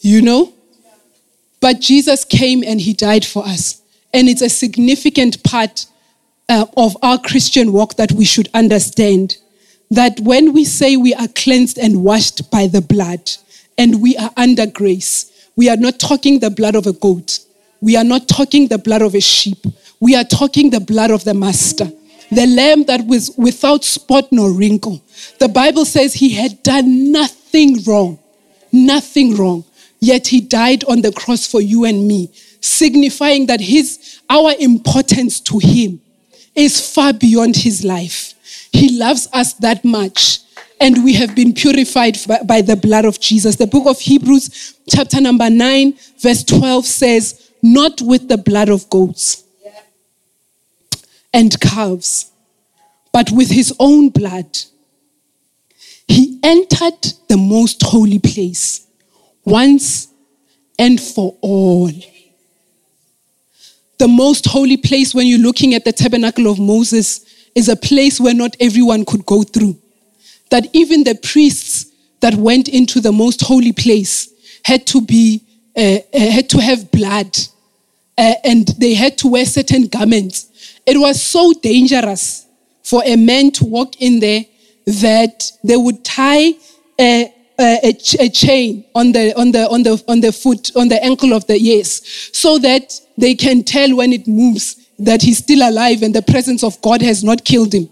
[0.00, 0.52] You know?
[1.60, 3.80] But Jesus came and he died for us.
[4.12, 5.86] And it's a significant part
[6.48, 9.38] uh, of our Christian walk that we should understand.
[9.90, 13.30] That when we say we are cleansed and washed by the blood
[13.78, 17.38] and we are under grace, we are not talking the blood of a goat.
[17.84, 19.58] We are not talking the blood of a sheep.
[20.00, 21.84] We are talking the blood of the Master,
[22.30, 25.02] the Lamb that was without spot nor wrinkle.
[25.38, 28.18] The Bible says he had done nothing wrong.
[28.72, 29.66] Nothing wrong.
[30.00, 32.30] Yet he died on the cross for you and me,
[32.62, 36.00] signifying that his, our importance to him
[36.54, 38.32] is far beyond his life.
[38.72, 40.40] He loves us that much
[40.80, 42.16] and we have been purified
[42.46, 43.56] by, the blood of Jesus.
[43.56, 48.90] The book of Hebrews, chapter number 9, verse 12 says, Not with the blood of
[48.90, 49.42] goats
[51.32, 52.30] and calves,
[53.10, 54.58] but with his own blood.
[56.06, 58.86] He entered the most holy place
[59.46, 60.08] once
[60.78, 61.90] and for all.
[63.96, 67.24] The most holy place, when you're looking at the tabernacle of Moses,
[67.54, 69.78] is a place where not everyone could go through.
[70.50, 71.86] That even the priests
[72.20, 74.28] that went into the most holy place
[74.66, 75.42] had to be
[75.74, 75.80] uh,
[76.12, 77.36] uh, had to have blood,
[78.16, 80.80] uh, and they had to wear certain garments.
[80.86, 82.46] It was so dangerous
[82.82, 84.44] for a man to walk in there
[84.86, 86.52] that they would tie
[87.00, 91.02] a, a, a, chain on the on the on the on the foot on the
[91.02, 95.66] ankle of the yes so that they can tell when it moves that he's still
[95.68, 97.88] alive and the presence of god has not killed him.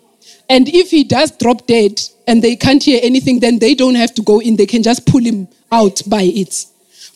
[0.49, 4.15] And if he does drop dead and they can't hear anything then they don't have
[4.15, 4.57] to go in.
[4.57, 6.67] They can just pull him out by it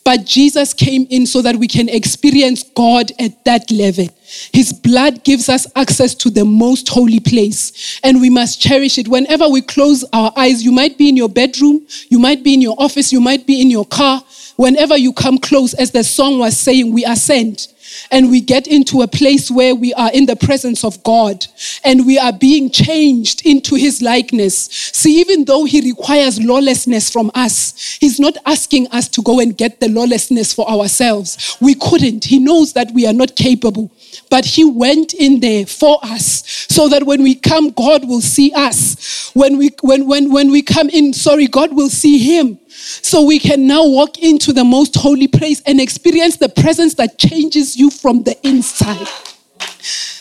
[0.06, 4.06] but Jesus came in so that we can experience God at that level.
[4.52, 9.08] His blood gives us access to the most holy place, and we must cherish it.
[9.08, 12.60] Whenever we close our eyes, you might be in your bedroom, you might be in
[12.60, 14.22] your office, you might be in your car.
[14.54, 17.66] Whenever you come close, as the song was saying, we ascend
[18.10, 21.46] and we get into a place where we are in the presence of God
[21.84, 24.68] and we are being changed into his likeness.
[24.92, 29.56] See, even though he requires lawlessness from us, he's not asking us to go and
[29.56, 31.56] get the lawlessness for ourselves.
[31.60, 32.24] We couldn't.
[32.24, 33.90] He knows that we are not capable.
[34.28, 38.52] But he went in there for us so that when we come, God will see
[38.52, 39.30] us.
[39.34, 42.58] When we when when when we come in, sorry, God will see him.
[42.68, 47.18] So we can now walk into the most holy place and experience the presence that
[47.18, 49.08] changes you from the inside.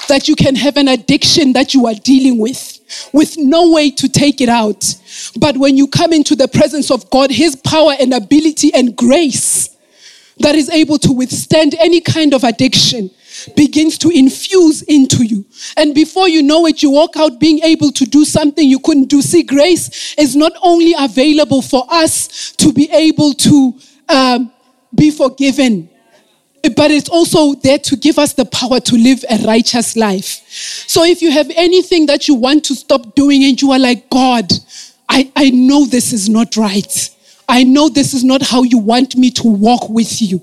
[0.07, 4.07] That you can have an addiction that you are dealing with, with no way to
[4.07, 4.95] take it out.
[5.35, 9.75] But when you come into the presence of God, His power and ability and grace
[10.39, 13.09] that is able to withstand any kind of addiction
[13.55, 15.45] begins to infuse into you.
[15.77, 19.05] And before you know it, you walk out being able to do something you couldn't
[19.05, 19.21] do.
[19.21, 23.79] See, grace is not only available for us to be able to
[24.09, 24.51] um,
[24.93, 25.89] be forgiven,
[26.75, 30.41] but it's also there to give us the power to live a righteous life.
[30.87, 34.09] So if you have anything that you want to stop doing and you are like,
[34.09, 34.51] God,
[35.07, 37.09] I, I know this is not right.
[37.47, 40.41] I know this is not how you want me to walk with you.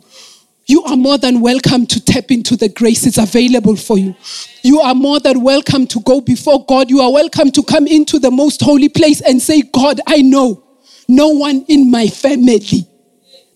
[0.66, 4.14] You are more than welcome to tap into the grace that's available for you.
[4.62, 6.88] You are more than welcome to go before God.
[6.88, 10.62] You are welcome to come into the most holy place and say, God, I know
[11.08, 12.86] no one in my family,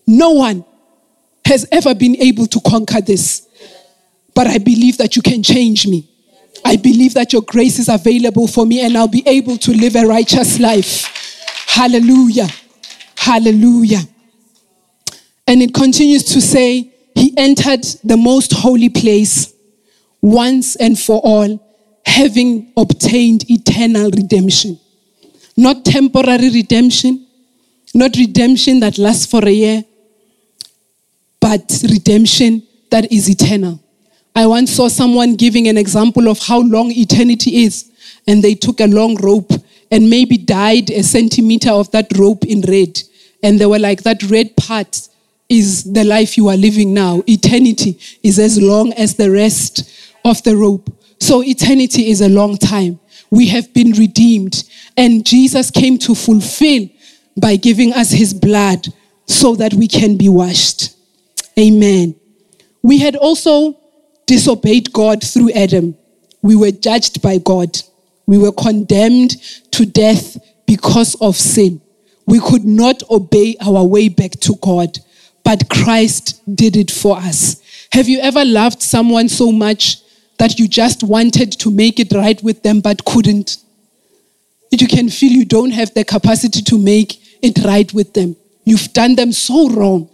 [0.05, 0.65] no one
[1.45, 3.47] has ever been able to conquer this.
[4.35, 6.07] But I believe that you can change me.
[6.65, 9.95] I believe that your grace is available for me and I'll be able to live
[9.95, 11.07] a righteous life.
[11.67, 12.47] Hallelujah.
[13.15, 14.01] Hallelujah.
[15.47, 16.91] And it continues to say,
[17.37, 19.53] entered the most holy place
[20.21, 21.63] once and for all,
[22.05, 24.79] having obtained eternal redemption.
[25.55, 27.27] Not temporary redemption,
[27.93, 29.85] not redemption that lasts for a year,
[31.39, 33.79] but redemption that is eternal.
[34.35, 37.91] I once saw someone giving an example of how long eternity is,
[38.27, 39.51] and they took a long rope
[39.91, 42.99] and maybe dyed a centimeter of that rope in red.
[43.41, 45.07] And they were like, that red part
[45.49, 47.23] is the life you are living now.
[47.27, 49.89] Eternity is as long as the rest
[50.25, 50.89] of the rope.
[51.19, 52.99] So eternity is a long time.
[53.29, 54.63] We have been redeemed.
[54.95, 56.89] And Jesus came to fulfill
[57.39, 58.87] by giving us his blood
[59.25, 60.95] so that we can be washed.
[61.57, 62.15] Amen.
[62.81, 63.77] We had also
[64.25, 65.97] disobeyed God through Adam.
[66.41, 67.77] We were judged by God.
[68.25, 69.37] We were condemned
[69.71, 71.81] to death because of sin.
[72.25, 74.99] We could not obey our way back to God,
[75.47, 77.61] but Christ did it for us.
[77.93, 80.01] Have you ever loved someone so much
[80.39, 83.55] that you just wanted to make it right with them but couldn't?
[84.71, 88.35] You can feel you don't have the capacity to make it right with them.
[88.65, 90.09] You've done them so wrong.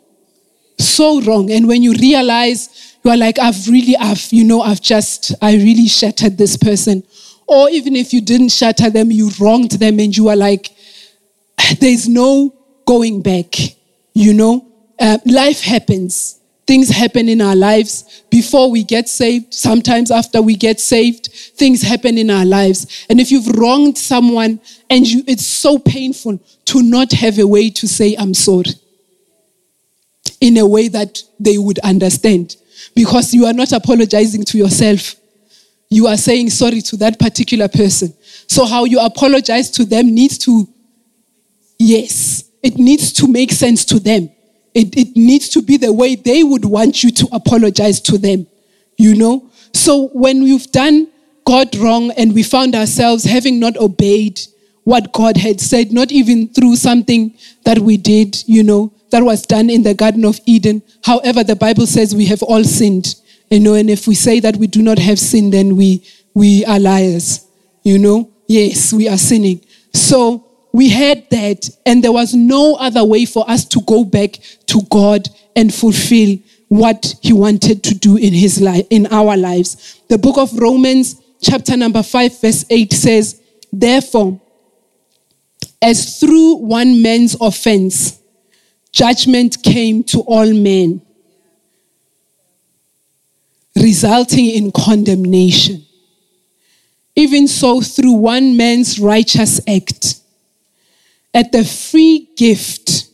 [0.77, 1.49] So wrong.
[1.49, 5.55] And when you realize you are like, I've really, I've, you know, I've just, I
[5.55, 7.01] really shattered this person.
[7.47, 10.69] Or even if you didn't shatter them, you wronged them and you are like,
[11.79, 12.53] there's no
[12.85, 13.55] going back.
[14.13, 16.39] You know, uh, life happens.
[16.65, 19.53] Things happen in our lives before we get saved.
[19.53, 23.05] Sometimes after we get saved, things happen in our lives.
[23.09, 27.69] And if you've wronged someone and you, it's so painful to not have a way
[27.71, 28.71] to say, I'm sorry
[30.43, 32.57] in a way that they would understand
[32.95, 35.15] because you are not apologizing to yourself.
[35.89, 38.13] You are saying sorry to that particular person.
[38.47, 40.67] So, how you apologize to them needs to,
[41.79, 44.29] yes, it needs to make sense to them.
[44.73, 48.47] It, it needs to be the way they would want you to apologize to them,
[48.97, 49.49] you know?
[49.73, 51.07] So, when we've done
[51.45, 54.39] God wrong and we found ourselves having not obeyed
[54.83, 59.43] what God had said, not even through something that we did, you know, that was
[59.43, 60.81] done in the Garden of Eden.
[61.03, 63.15] However, the Bible says we have all sinned.
[63.49, 66.03] You know, and if we say that we do not have sin, then we
[66.33, 67.45] we are liars.
[67.83, 68.31] You know?
[68.47, 69.61] Yes, we are sinning.
[69.93, 74.39] So we had that, and there was no other way for us to go back
[74.65, 80.01] to God and fulfill what He wanted to do in His life, in our lives.
[80.09, 83.39] The book of Romans, chapter number 5, verse 8 says,
[83.71, 84.41] Therefore,
[85.79, 88.19] as through one man's offense,
[88.91, 91.03] judgment came to all men,
[93.75, 95.85] resulting in condemnation.
[97.15, 100.21] Even so, through one man's righteous act,
[101.33, 103.07] at the free gift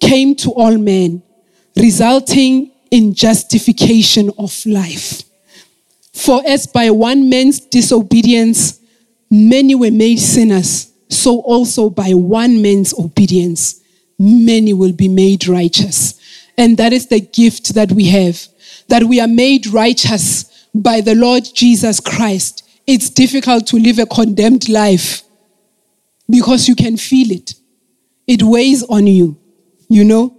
[0.00, 1.22] came to all men,
[1.76, 5.22] resulting in justification of life.
[6.12, 8.80] For as by one man's disobedience
[9.30, 13.80] many were made sinners, so also by one man's obedience
[14.18, 16.14] many will be made righteous.
[16.58, 18.46] And that is the gift that we have,
[18.88, 22.68] that we are made righteous by the Lord Jesus Christ.
[22.86, 25.22] It's difficult to live a condemned life
[26.30, 27.54] because you can feel it.
[28.26, 29.38] It weighs on you,
[29.88, 30.36] you know?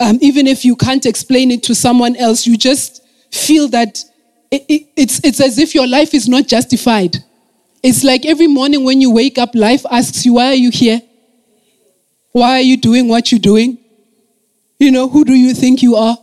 [0.00, 3.98] Um, even if you can't explain it to someone else, you just feel that
[4.50, 7.16] it, it, it's, it's as if your life is not justified.
[7.82, 11.02] It's like every morning when you wake up, life asks you, Why are you here?
[12.32, 13.78] Why are you doing what you're doing?
[14.78, 16.16] You know, who do you think you are?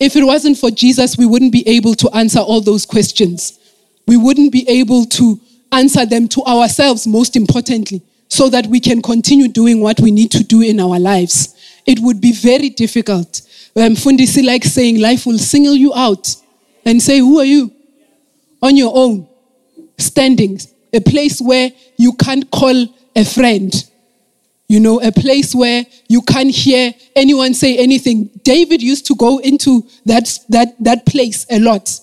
[0.00, 3.58] If it wasn't for Jesus, we wouldn't be able to answer all those questions.
[4.06, 5.40] We wouldn't be able to
[5.72, 10.30] answer them to ourselves, most importantly, so that we can continue doing what we need
[10.32, 11.54] to do in our lives.
[11.86, 13.42] It would be very difficult.
[13.76, 16.36] Um, Mfundisi likes saying life will single you out
[16.84, 17.72] and say, Who are you?
[18.60, 19.28] On your own,
[19.98, 20.60] standing,
[20.92, 23.72] a place where you can't call a friend
[24.68, 28.30] you know, a place where you can't hear anyone say anything.
[28.44, 31.98] David used to go into that, that, that place a lot.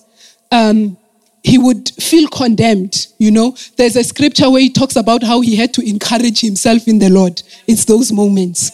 [0.50, 0.98] Um,
[1.46, 3.56] he would feel condemned, you know.
[3.76, 7.08] There's a scripture where he talks about how he had to encourage himself in the
[7.08, 7.40] Lord.
[7.68, 8.72] It's those moments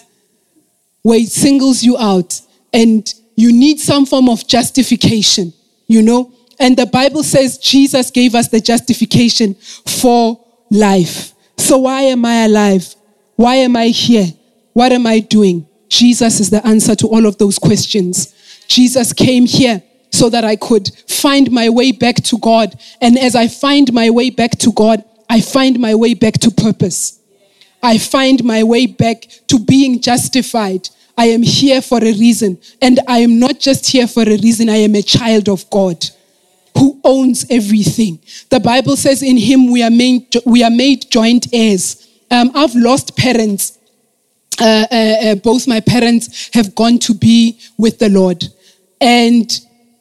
[1.02, 2.40] where it singles you out
[2.72, 5.52] and you need some form of justification,
[5.86, 6.32] you know.
[6.58, 11.34] And the Bible says Jesus gave us the justification for life.
[11.58, 12.94] So why am I alive?
[13.36, 14.28] Why am I here?
[14.72, 15.66] What am I doing?
[15.90, 18.34] Jesus is the answer to all of those questions.
[18.66, 19.82] Jesus came here
[20.12, 22.78] so that I could find my way back to God.
[23.00, 26.50] And as I find my way back to God, I find my way back to
[26.50, 27.18] purpose.
[27.82, 30.88] I find my way back to being justified.
[31.16, 32.58] I am here for a reason.
[32.80, 36.04] And I am not just here for a reason, I am a child of God
[36.76, 38.18] who owns everything.
[38.50, 42.08] The Bible says in him we are made, we are made joint heirs.
[42.30, 43.78] Um, I've lost parents.
[44.60, 48.44] Uh, uh, uh, both my parents have gone to be with the Lord.
[49.00, 49.50] And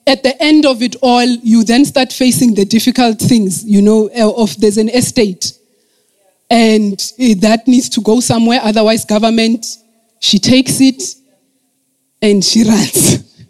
[0.07, 4.09] at the end of it all, you then start facing the difficult things, you know,
[4.17, 5.57] uh, of there's an estate.
[6.49, 6.99] And
[7.39, 9.65] that needs to go somewhere, otherwise, government,
[10.19, 11.01] she takes it
[12.21, 13.47] and she runs.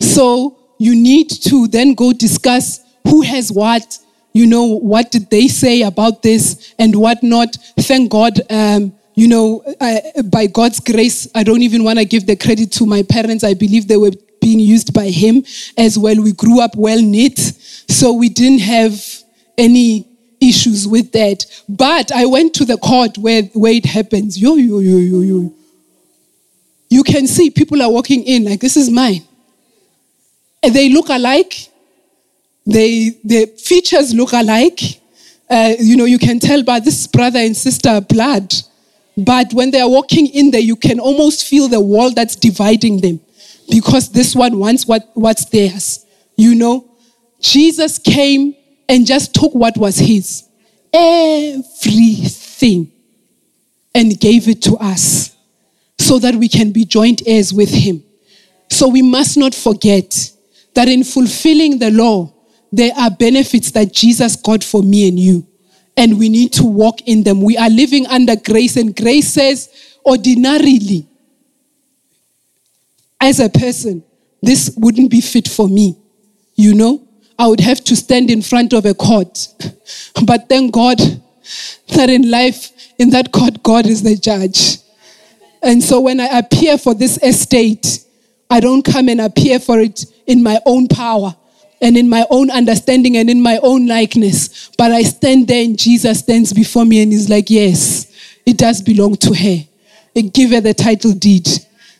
[0.00, 3.98] so you need to then go discuss who has what,
[4.32, 7.56] you know, what did they say about this and what not.
[7.80, 12.26] Thank God, um, you know, uh, by God's grace, I don't even want to give
[12.26, 13.44] the credit to my parents.
[13.44, 14.12] I believe they were
[14.46, 15.44] being used by Him
[15.76, 16.22] as well.
[16.22, 17.36] We grew up well knit,
[17.98, 18.94] so we didn't have
[19.58, 20.06] any
[20.40, 21.44] issues with that.
[21.68, 24.40] But I went to the court where, where it happens.
[24.40, 25.52] Yo, yo, yo, yo, yo.
[26.88, 29.22] You can see people are walking in like, this is mine.
[30.62, 31.54] And they look alike.
[32.64, 34.80] They, the features look alike.
[35.50, 38.54] Uh, you know, you can tell by this brother and sister blood.
[39.16, 43.00] But when they are walking in there, you can almost feel the wall that's dividing
[43.00, 43.18] them
[43.70, 46.04] because this one wants what, what's theirs.
[46.36, 46.96] You know,
[47.40, 48.54] Jesus came
[48.88, 50.44] and just took what was his,
[50.92, 52.92] everything,
[53.94, 55.36] and gave it to us
[55.98, 58.02] so that we can be joint heirs with him.
[58.68, 60.32] So we must not forget
[60.74, 62.32] that in fulfilling the law,
[62.70, 65.46] there are benefits that Jesus got for me and you.
[65.96, 67.40] And we need to walk in them.
[67.40, 69.70] We are living under grace, and grace says,
[70.04, 71.08] ordinarily,
[73.20, 74.04] as a person,
[74.42, 75.96] this wouldn't be fit for me.
[76.54, 77.06] You know,
[77.38, 79.48] I would have to stand in front of a court.
[80.24, 80.98] But thank God
[81.94, 84.78] that in life, in that court, God is the judge.
[85.62, 88.04] And so when I appear for this estate,
[88.50, 91.34] I don't come and appear for it in my own power
[91.80, 94.70] and in my own understanding and in my own likeness.
[94.78, 98.06] But I stand there and Jesus stands before me and he's like, Yes,
[98.44, 99.64] it does belong to her.
[100.32, 101.46] Give her the title deed.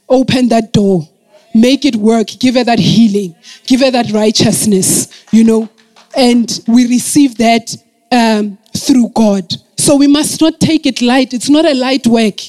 [0.09, 1.09] Open that door.
[1.55, 2.29] Make it work.
[2.39, 3.35] Give her that healing.
[3.67, 5.69] Give her that righteousness, you know.
[6.17, 7.75] And we receive that
[8.13, 9.53] um, through God.
[9.77, 11.33] So we must not take it light.
[11.35, 12.41] It's not a light work.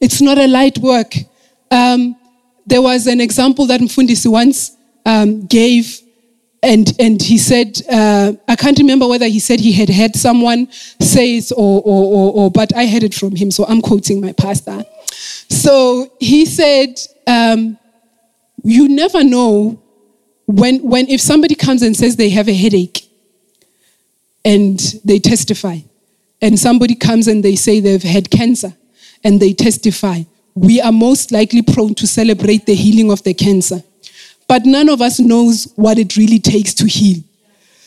[0.00, 1.14] It's not a light work.
[1.70, 2.16] Um,
[2.66, 6.00] there was an example that Mfundisi once um, gave,
[6.62, 10.70] and, and he said, uh, I can't remember whether he said he had heard someone
[10.72, 14.20] say it or, or, or, or, but I heard it from him, so I'm quoting
[14.20, 14.84] my pastor.
[15.48, 17.78] So he said, um,
[18.64, 19.82] You never know
[20.46, 23.08] when, when, if somebody comes and says they have a headache
[24.44, 25.78] and they testify,
[26.40, 28.74] and somebody comes and they say they've had cancer
[29.24, 30.22] and they testify,
[30.54, 33.82] we are most likely prone to celebrate the healing of the cancer.
[34.48, 37.22] But none of us knows what it really takes to heal.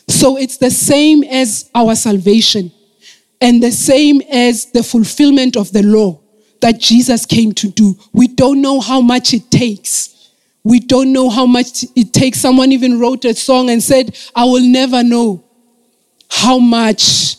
[0.07, 2.71] So it's the same as our salvation
[3.39, 6.19] and the same as the fulfillment of the law
[6.61, 7.97] that Jesus came to do.
[8.13, 10.31] We don't know how much it takes.
[10.63, 12.39] We don't know how much it takes.
[12.39, 15.43] Someone even wrote a song and said, I will never know
[16.29, 17.37] how much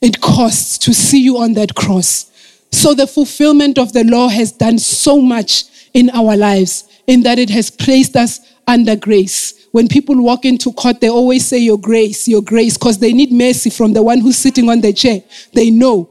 [0.00, 2.30] it costs to see you on that cross.
[2.70, 5.64] So the fulfillment of the law has done so much
[5.94, 9.66] in our lives, in that it has placed us under grace.
[9.70, 13.32] When people walk into court, they always say, Your grace, your grace, because they need
[13.32, 15.22] mercy from the one who's sitting on the chair.
[15.52, 16.10] They know.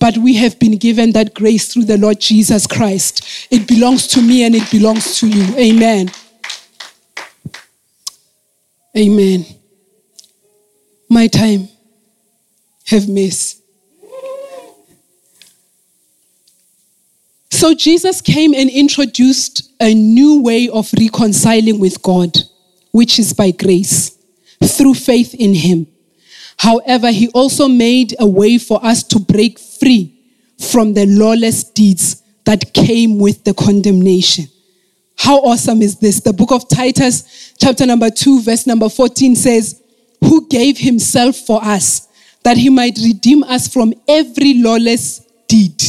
[0.00, 3.48] But we have been given that grace through the Lord Jesus Christ.
[3.50, 5.54] It belongs to me and it belongs to you.
[5.56, 6.10] Amen.
[8.96, 9.44] Amen.
[11.08, 11.68] My time.
[12.86, 13.62] Have mercy.
[17.50, 22.36] So Jesus came and introduced a new way of reconciling with God,
[22.90, 24.18] which is by grace,
[24.64, 25.86] through faith in Him.
[26.56, 30.14] However, He also made a way for us to break free
[30.70, 34.46] from the lawless deeds that came with the condemnation.
[35.16, 36.20] How awesome is this?
[36.20, 39.82] The book of Titus, chapter number 2, verse number 14 says,
[40.20, 42.08] Who gave Himself for us
[42.44, 45.82] that He might redeem us from every lawless deed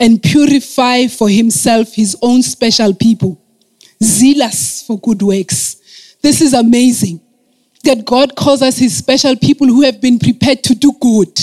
[0.00, 3.38] and purify for himself his own special people,
[4.02, 6.16] zealous for good works.
[6.22, 7.20] This is amazing
[7.84, 11.38] that God calls us his special people who have been prepared to do good.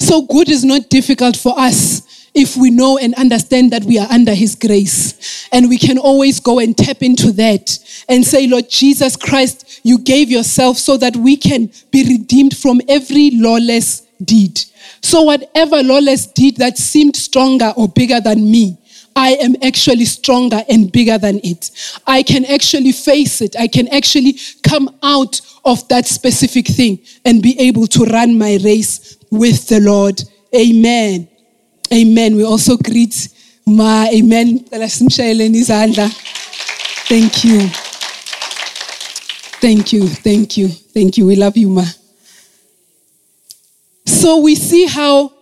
[0.00, 2.02] So, good is not difficult for us
[2.34, 5.46] if we know and understand that we are under his grace.
[5.52, 7.78] And we can always go and tap into that
[8.08, 12.80] and say, Lord Jesus Christ, you gave yourself so that we can be redeemed from
[12.88, 14.60] every lawless deed.
[15.02, 18.78] So, whatever lawless deed that seemed stronger or bigger than me,
[19.14, 21.70] I am actually stronger and bigger than it.
[22.06, 23.54] I can actually face it.
[23.58, 28.58] I can actually come out of that specific thing and be able to run my
[28.64, 30.22] race with the Lord.
[30.54, 31.28] Amen.
[31.92, 32.36] Amen.
[32.36, 33.28] We also greet
[33.66, 34.06] Ma.
[34.12, 34.58] Amen.
[37.08, 37.68] Thank you.
[39.60, 40.08] Thank you.
[40.08, 40.68] Thank you.
[40.68, 41.26] Thank you.
[41.26, 41.84] We love you, Ma.
[44.06, 45.32] So we see how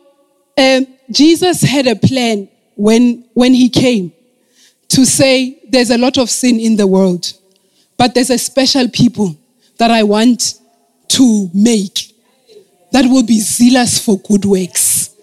[0.58, 4.12] um, Jesus had a plan when, when he came
[4.88, 7.32] to say there's a lot of sin in the world,
[7.96, 9.36] but there's a special people
[9.78, 10.54] that I want
[11.08, 12.07] to make
[12.92, 15.14] that will be zealous for good works.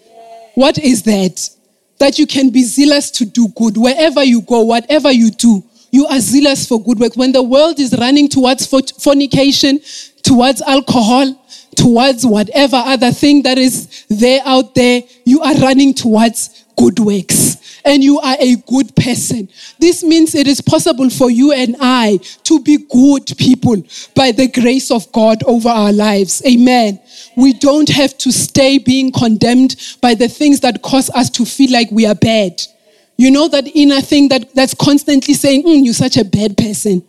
[0.54, 1.50] What is that?
[1.98, 5.64] That you can be zealous to do good wherever you go, whatever you do.
[5.90, 7.16] You are zealous for good work.
[7.16, 9.80] When the world is running towards fornication,
[10.22, 11.34] towards alcohol,
[11.74, 17.80] towards whatever other thing that is there out there, you are running towards good works
[17.84, 19.48] and you are a good person.
[19.78, 23.82] This means it is possible for you and I to be good people
[24.14, 26.42] by the grace of God over our lives.
[26.44, 27.00] Amen.
[27.36, 31.70] We don't have to stay being condemned by the things that cause us to feel
[31.70, 32.60] like we are bad.
[33.18, 37.04] You know that inner thing that, that's constantly saying, mm, you're such a bad person.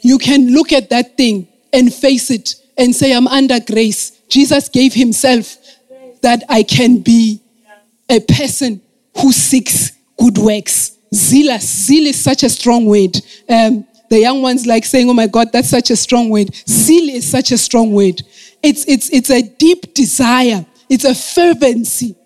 [0.00, 4.10] You can look at that thing and face it and say, I'm under grace.
[4.28, 5.56] Jesus gave himself
[6.22, 7.40] that I can be
[8.08, 8.80] a person
[9.18, 10.96] who seeks good works.
[11.14, 11.86] Zealous.
[11.86, 13.16] Zeal is such a strong word.
[13.48, 16.54] Um, the young ones like saying, Oh my God, that's such a strong word.
[16.68, 18.22] Zeal is such a strong word.
[18.62, 22.16] It's, it's, it's a deep desire, it's a fervency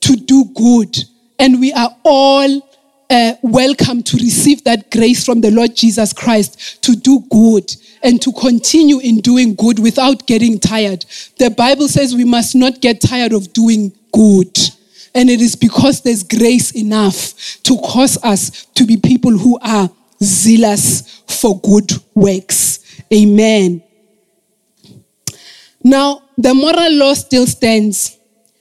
[0.00, 0.96] to do good.
[1.38, 2.70] And we are all
[3.10, 8.22] uh, welcome to receive that grace from the Lord Jesus Christ to do good and
[8.22, 11.04] to continue in doing good without getting tired.
[11.38, 14.56] The Bible says we must not get tired of doing good.
[15.12, 17.34] And it is because there's grace enough
[17.64, 19.90] to cause us to be people who are
[20.22, 22.78] zealous for good works.
[23.12, 23.82] Amen.
[25.82, 28.18] Now, the moral law still stands.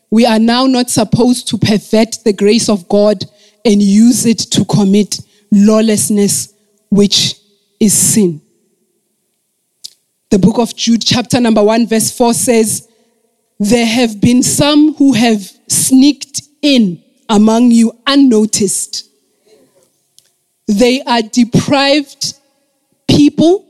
[0.10, 3.26] We are now not supposed to pervert the grace of God
[3.66, 5.20] and use it to commit
[5.52, 6.54] lawlessness,
[6.90, 7.36] which
[7.80, 8.42] is sin.
[10.30, 12.88] The book of Jude, chapter number 1, verse 4 says,
[13.60, 19.10] There have been some who have sneaked in among you unnoticed.
[20.68, 22.36] They are deprived
[23.08, 23.69] people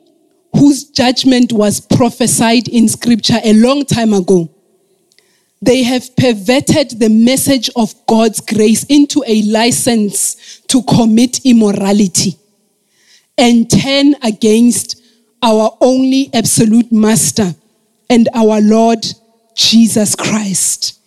[0.53, 4.49] whose judgment was prophesied in scripture a long time ago.
[5.61, 12.37] They have perverted the message of God's grace into a license to commit immorality
[13.37, 15.01] and turn against
[15.41, 17.53] our only absolute master
[18.09, 19.05] and our Lord
[19.55, 20.99] Jesus Christ.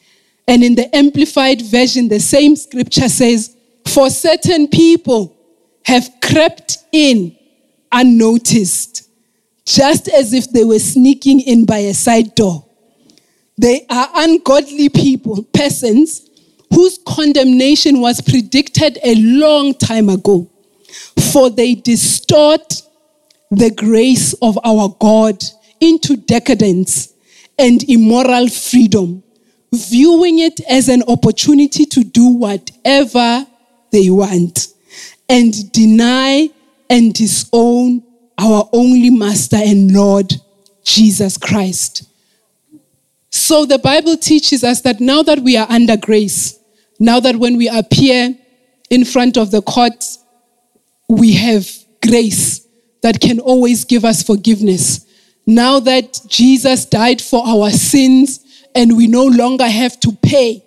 [0.46, 5.36] And in the Amplified Version, the same scripture says, For certain people
[5.84, 7.36] have crept in
[7.90, 9.08] unnoticed,
[9.64, 12.64] just as if they were sneaking in by a side door.
[13.58, 16.28] They are ungodly people, persons,
[16.74, 20.50] whose condemnation was predicted a long time ago.
[21.32, 22.82] For they distort
[23.50, 25.42] the grace of our God
[25.80, 27.12] into decadence
[27.58, 29.22] and immoral freedom,
[29.72, 33.46] viewing it as an opportunity to do whatever
[33.90, 34.68] they want
[35.28, 36.48] and deny
[36.88, 38.02] and disown
[38.38, 40.32] our only Master and Lord,
[40.84, 42.08] Jesus Christ.
[43.30, 46.58] So the Bible teaches us that now that we are under grace,
[46.98, 48.36] now that when we appear
[48.90, 50.04] in front of the court,
[51.08, 51.68] we have
[52.06, 52.66] grace
[53.02, 55.06] that can always give us forgiveness.
[55.46, 58.40] Now that Jesus died for our sins
[58.74, 60.64] and we no longer have to pay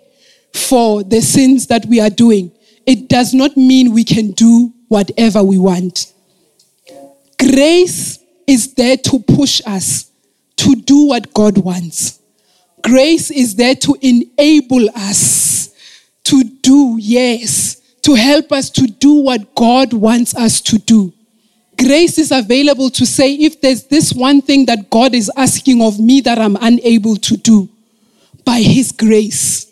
[0.52, 2.52] for the sins that we are doing,
[2.86, 6.12] it does not mean we can do whatever we want.
[7.46, 10.10] Grace is there to push us
[10.56, 12.20] to do what God wants.
[12.82, 15.72] Grace is there to enable us
[16.24, 21.12] to do, yes, to help us to do what God wants us to do.
[21.78, 26.00] Grace is available to say, if there's this one thing that God is asking of
[26.00, 27.68] me that I'm unable to do,
[28.44, 29.70] by His grace,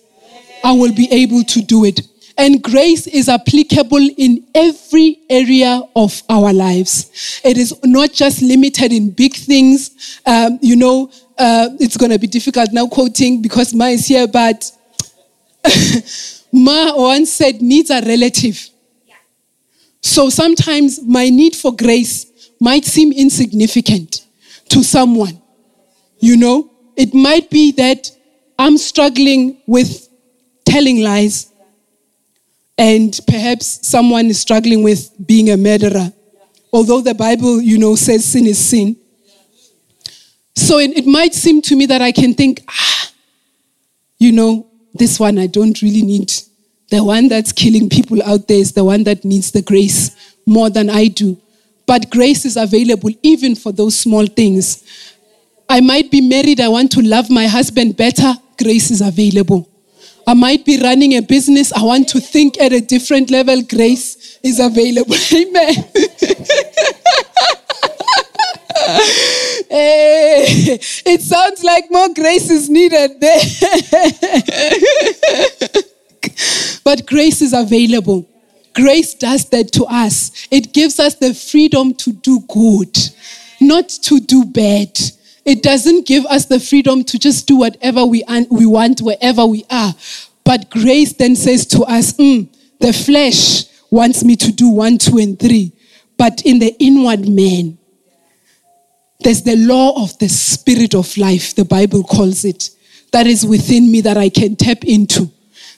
[0.62, 2.00] I will be able to do it.
[2.36, 7.40] And grace is applicable in every area of our lives.
[7.44, 10.20] It is not just limited in big things.
[10.26, 14.26] Um, you know, uh, it's going to be difficult now quoting because Ma is here,
[14.26, 14.70] but
[16.52, 18.68] Ma once said needs are relative.
[20.02, 22.26] So sometimes my need for grace
[22.60, 24.26] might seem insignificant
[24.68, 25.40] to someone.
[26.18, 28.10] You know, it might be that
[28.58, 30.08] I'm struggling with
[30.64, 31.50] telling lies
[32.76, 36.12] and perhaps someone is struggling with being a murderer.
[36.72, 38.96] Although the Bible, you know, says sin is sin.
[40.56, 43.10] So it, it might seem to me that I can think, ah,
[44.18, 46.32] you know, this one I don't really need.
[46.90, 50.70] The one that's killing people out there is the one that needs the grace more
[50.70, 51.40] than I do.
[51.86, 54.82] But grace is available even for those small things.
[55.68, 59.68] I might be married, I want to love my husband better, grace is available.
[60.26, 64.38] I might be running a business, I want to think at a different level, grace
[64.42, 65.14] is available.
[65.32, 65.74] Amen.
[69.68, 73.40] hey, it sounds like more grace is needed there.
[76.84, 78.26] but grace is available.
[78.74, 80.48] Grace does that to us.
[80.50, 82.96] It gives us the freedom to do good,
[83.60, 84.98] not to do bad.
[85.44, 89.64] It doesn't give us the freedom to just do whatever we, we want wherever we
[89.70, 89.94] are.
[90.44, 92.48] But grace then says to us, mm,
[92.80, 95.72] the flesh wants me to do one, two, and three.
[96.16, 97.78] But in the inward man,
[99.20, 102.70] there's the law of the spirit of life, the Bible calls it,
[103.12, 105.30] that is within me that I can tap into,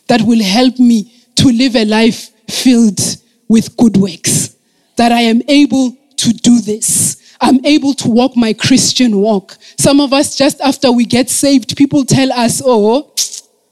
[0.09, 3.01] that will help me to live a life filled
[3.49, 4.57] with good works,
[4.97, 7.26] that I am able to do this.
[7.41, 9.57] I'm able to walk my Christian walk.
[9.79, 13.13] Some of us, just after we get saved, people tell us, oh,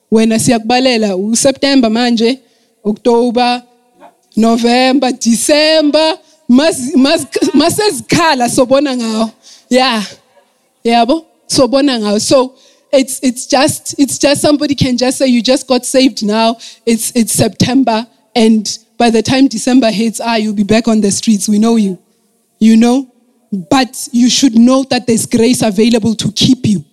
[0.08, 2.40] when I siyakubalela September manje,
[2.84, 3.62] October,
[4.36, 9.32] November, December, masezikhala sobona ngawo.
[9.68, 10.04] Yeah.
[10.82, 11.04] Yeah,
[11.48, 12.20] sobona ngawo.
[12.20, 12.54] So
[12.92, 16.56] it's it's just it's just somebody can just say you just got saved now.
[16.86, 18.06] It's it's September
[18.36, 21.48] and by the time December hits, ah, you'll be back on the streets.
[21.48, 21.98] We know you.
[22.58, 23.10] You know?
[23.62, 26.84] But you should know that there's grace available to keep you.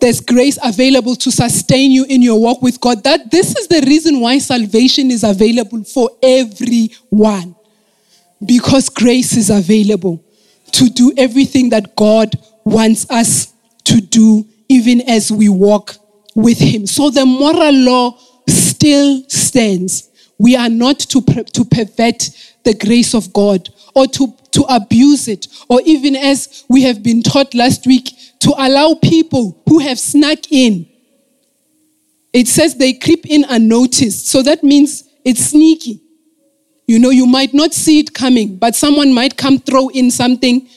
[0.00, 3.04] There's grace available to sustain you in your walk with God.
[3.04, 7.54] That this is the reason why salvation is available for everyone.
[8.44, 10.24] Because grace is available
[10.72, 12.34] to do everything that God
[12.64, 13.52] wants us
[13.84, 15.96] to do, even as we walk
[16.34, 16.86] with Him.
[16.86, 20.08] So the moral law still stands.
[20.38, 22.30] We are not to, to pervert
[22.64, 27.22] the grace of God or to, to abuse it, or even as we have been
[27.22, 30.88] taught last week, to allow people who have snuck in.
[32.32, 34.28] It says they creep in unnoticed.
[34.28, 36.00] So that means it's sneaky.
[36.86, 40.68] You know, you might not see it coming, but someone might come throw in something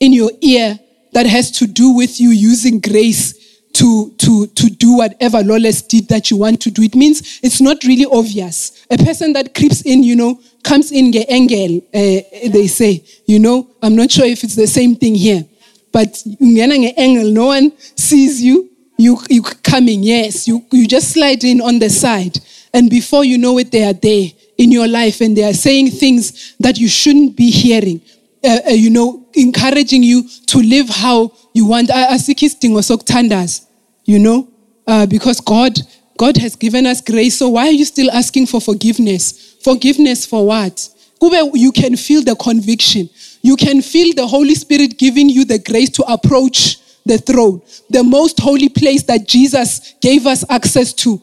[0.00, 0.78] in your ear
[1.12, 3.43] that has to do with you using grace
[3.74, 6.82] to, to, to do whatever lawless deed that you want to do.
[6.82, 8.86] It means it's not really obvious.
[8.90, 13.38] A person that creeps in, you know, comes in ge engel, uh, they say, you
[13.38, 15.44] know, I'm not sure if it's the same thing here.
[15.92, 20.48] But engel, no one sees you, you, you coming, yes.
[20.48, 22.38] You, you just slide in on the side.
[22.72, 25.90] And before you know it, they are there in your life and they are saying
[25.90, 28.00] things that you shouldn't be hearing.
[28.44, 31.88] Uh, uh, you know, encouraging you to live how you want.
[31.88, 33.63] Asikho isidingo sokuthandaza,
[34.04, 34.48] you know,
[34.86, 35.78] uh, because God,
[36.18, 37.38] God has given us grace.
[37.38, 39.54] So why are you still asking for forgiveness?
[39.62, 40.88] Forgiveness for what?
[41.22, 43.08] You can feel the conviction.
[43.40, 48.04] You can feel the Holy Spirit giving you the grace to approach the throne, the
[48.04, 51.20] most holy place that Jesus gave us access to.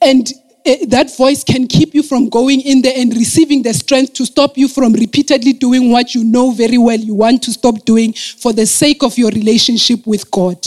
[0.00, 0.32] And
[0.66, 4.26] Eh, that voice can keep you from going in there and receiving the strength to
[4.26, 8.12] stop you from repeatedly doing what you know very well you want to stop doing
[8.12, 10.58] for the sake of your relationship with God.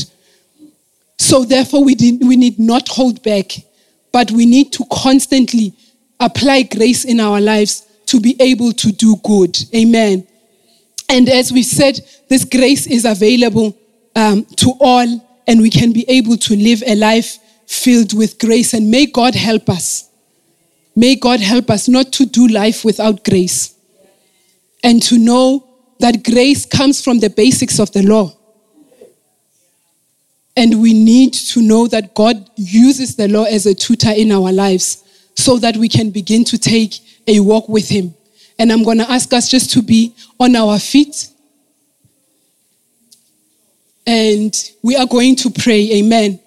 [1.20, 3.52] So, therefore, we, did, we need not hold back,
[4.12, 5.74] but we need to constantly
[6.20, 9.56] apply grace in our lives to be able to do good.
[9.76, 10.26] Amen.
[11.10, 12.00] And as we said,
[12.30, 13.78] this grace is available
[14.16, 18.74] um, to all, and we can be able to live a life filled with grace.
[18.74, 20.10] And may God help us.
[20.96, 23.76] May God help us not to do life without grace
[24.84, 25.66] and to know
[26.00, 28.34] that grace comes from the basics of the law.
[30.60, 34.52] And we need to know that God uses the law as a tutor in our
[34.52, 35.04] lives
[35.36, 38.14] so that we can begin to take a walk with Him.
[38.60, 41.30] And I'm going to ask us just to be on our feet.
[44.06, 44.54] And
[44.84, 46.00] we are going to pray.
[46.00, 46.40] Amen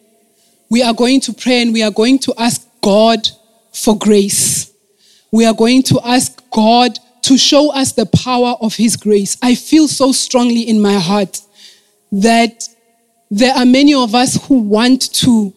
[0.73, 3.29] we are going to pray and we are going to ask God
[3.75, 4.73] for grace.
[5.31, 9.37] We are going to ask God to show us the power of His grace.
[9.43, 11.43] I feel so strongly in my heart
[12.11, 12.67] that
[13.39, 15.53] there are many of us who want to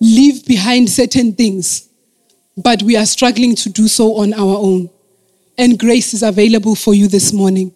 [0.00, 1.88] leave behind certain things,
[2.56, 4.90] but we are struggling to do so on our own.
[5.56, 7.72] And grace is available for you this morning.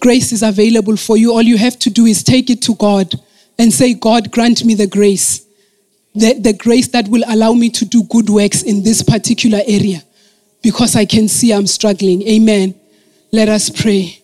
[0.00, 1.32] Grace is available for you.
[1.32, 3.14] All you have to do is take it to God
[3.58, 5.46] and say, God, grant me the grace
[6.16, 10.02] the, the grace that will allow me to do good works in this particular area
[10.62, 12.26] because I can see I'm struggling.
[12.26, 12.74] Amen.
[13.32, 14.22] Let us pray.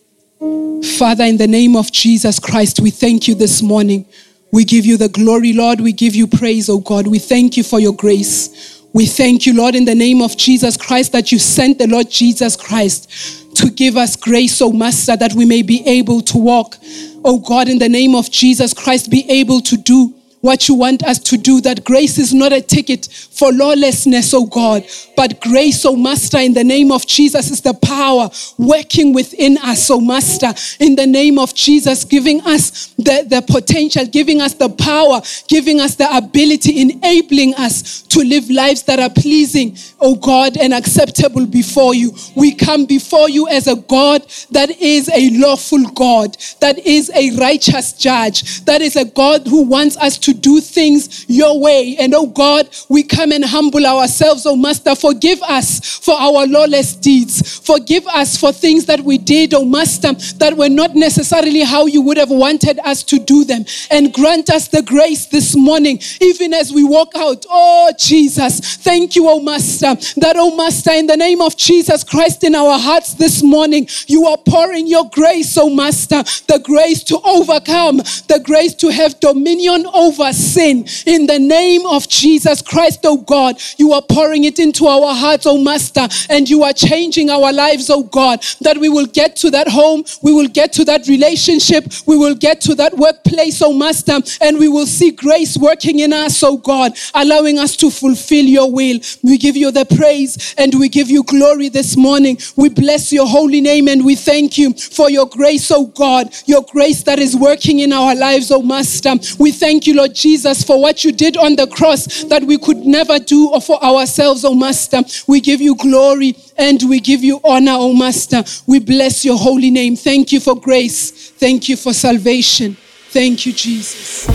[0.97, 4.05] Father, in the name of Jesus Christ, we thank you this morning.
[4.51, 5.81] We give you the glory, Lord.
[5.81, 7.07] We give you praise, oh God.
[7.07, 8.83] We thank you for your grace.
[8.93, 12.11] We thank you, Lord, in the name of Jesus Christ, that you sent the Lord
[12.11, 16.77] Jesus Christ to give us grace, oh Master, that we may be able to walk,
[17.25, 20.13] oh God, in the name of Jesus Christ, be able to do
[20.43, 21.61] what you want us to do.
[21.61, 24.85] That grace is not a ticket for lawlessness, oh God,
[25.15, 29.89] but grace, oh Master, in the name of Jesus is the power working within us,
[29.89, 34.67] oh Master, in the name of Jesus, giving us the, the potential, giving us the
[34.67, 40.57] power, giving us the ability, enabling us to live lives that are pleasing, oh God,
[40.57, 42.11] and acceptable before you.
[42.35, 47.31] We come before you as a God that is a lawful God, that is a
[47.37, 51.95] righteous judge, that is a God who wants us to do things your way.
[51.99, 54.95] And oh God, we come and humble ourselves, oh Master.
[54.95, 57.59] Forgive us for our lawless deeds.
[57.59, 62.01] Forgive us for things that we did, oh Master, that were not necessarily how you
[62.01, 63.65] would have wanted us to do them.
[63.89, 67.45] And grant us the grace this morning, even as we walk out.
[67.49, 72.43] Oh Jesus, thank you, oh Master, that, oh Master, in the name of Jesus Christ
[72.43, 77.19] in our hearts this morning, you are pouring your grace, oh Master, the grace to
[77.23, 80.85] overcome, the grace to have dominion over sin.
[81.05, 85.45] In the name of Jesus Christ, oh God, you are pouring it into our hearts,
[85.45, 89.51] oh Master, and you are changing our lives, oh God, that we will get to
[89.51, 93.73] that home, we will get to that relationship, we will get to that workplace, oh
[93.73, 98.45] Master, and we will see grace working in us, oh God, allowing us to fulfill
[98.45, 98.99] your will.
[99.23, 102.37] We give you the praise and we give you glory this morning.
[102.55, 106.63] We bless your holy name and we thank you for your grace, oh God, your
[106.63, 109.15] grace that is working in our lives, oh Master.
[109.39, 112.77] We thank you, Lord Jesus, for what you did on the cross that we could
[112.77, 115.01] never do or for ourselves, oh Master.
[115.27, 118.43] We give you glory and we give you honor, oh Master.
[118.67, 119.95] We bless your holy name.
[119.95, 121.11] Thank you for grace.
[121.31, 122.77] Thank you for salvation.
[123.09, 124.25] Thank you, Jesus.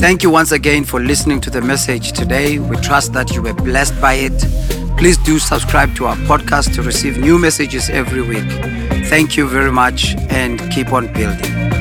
[0.00, 2.58] Thank you once again for listening to the message today.
[2.58, 4.32] We trust that you were blessed by it.
[4.96, 8.50] Please do subscribe to our podcast to receive new messages every week.
[9.08, 11.79] Thank you very much and keep on building.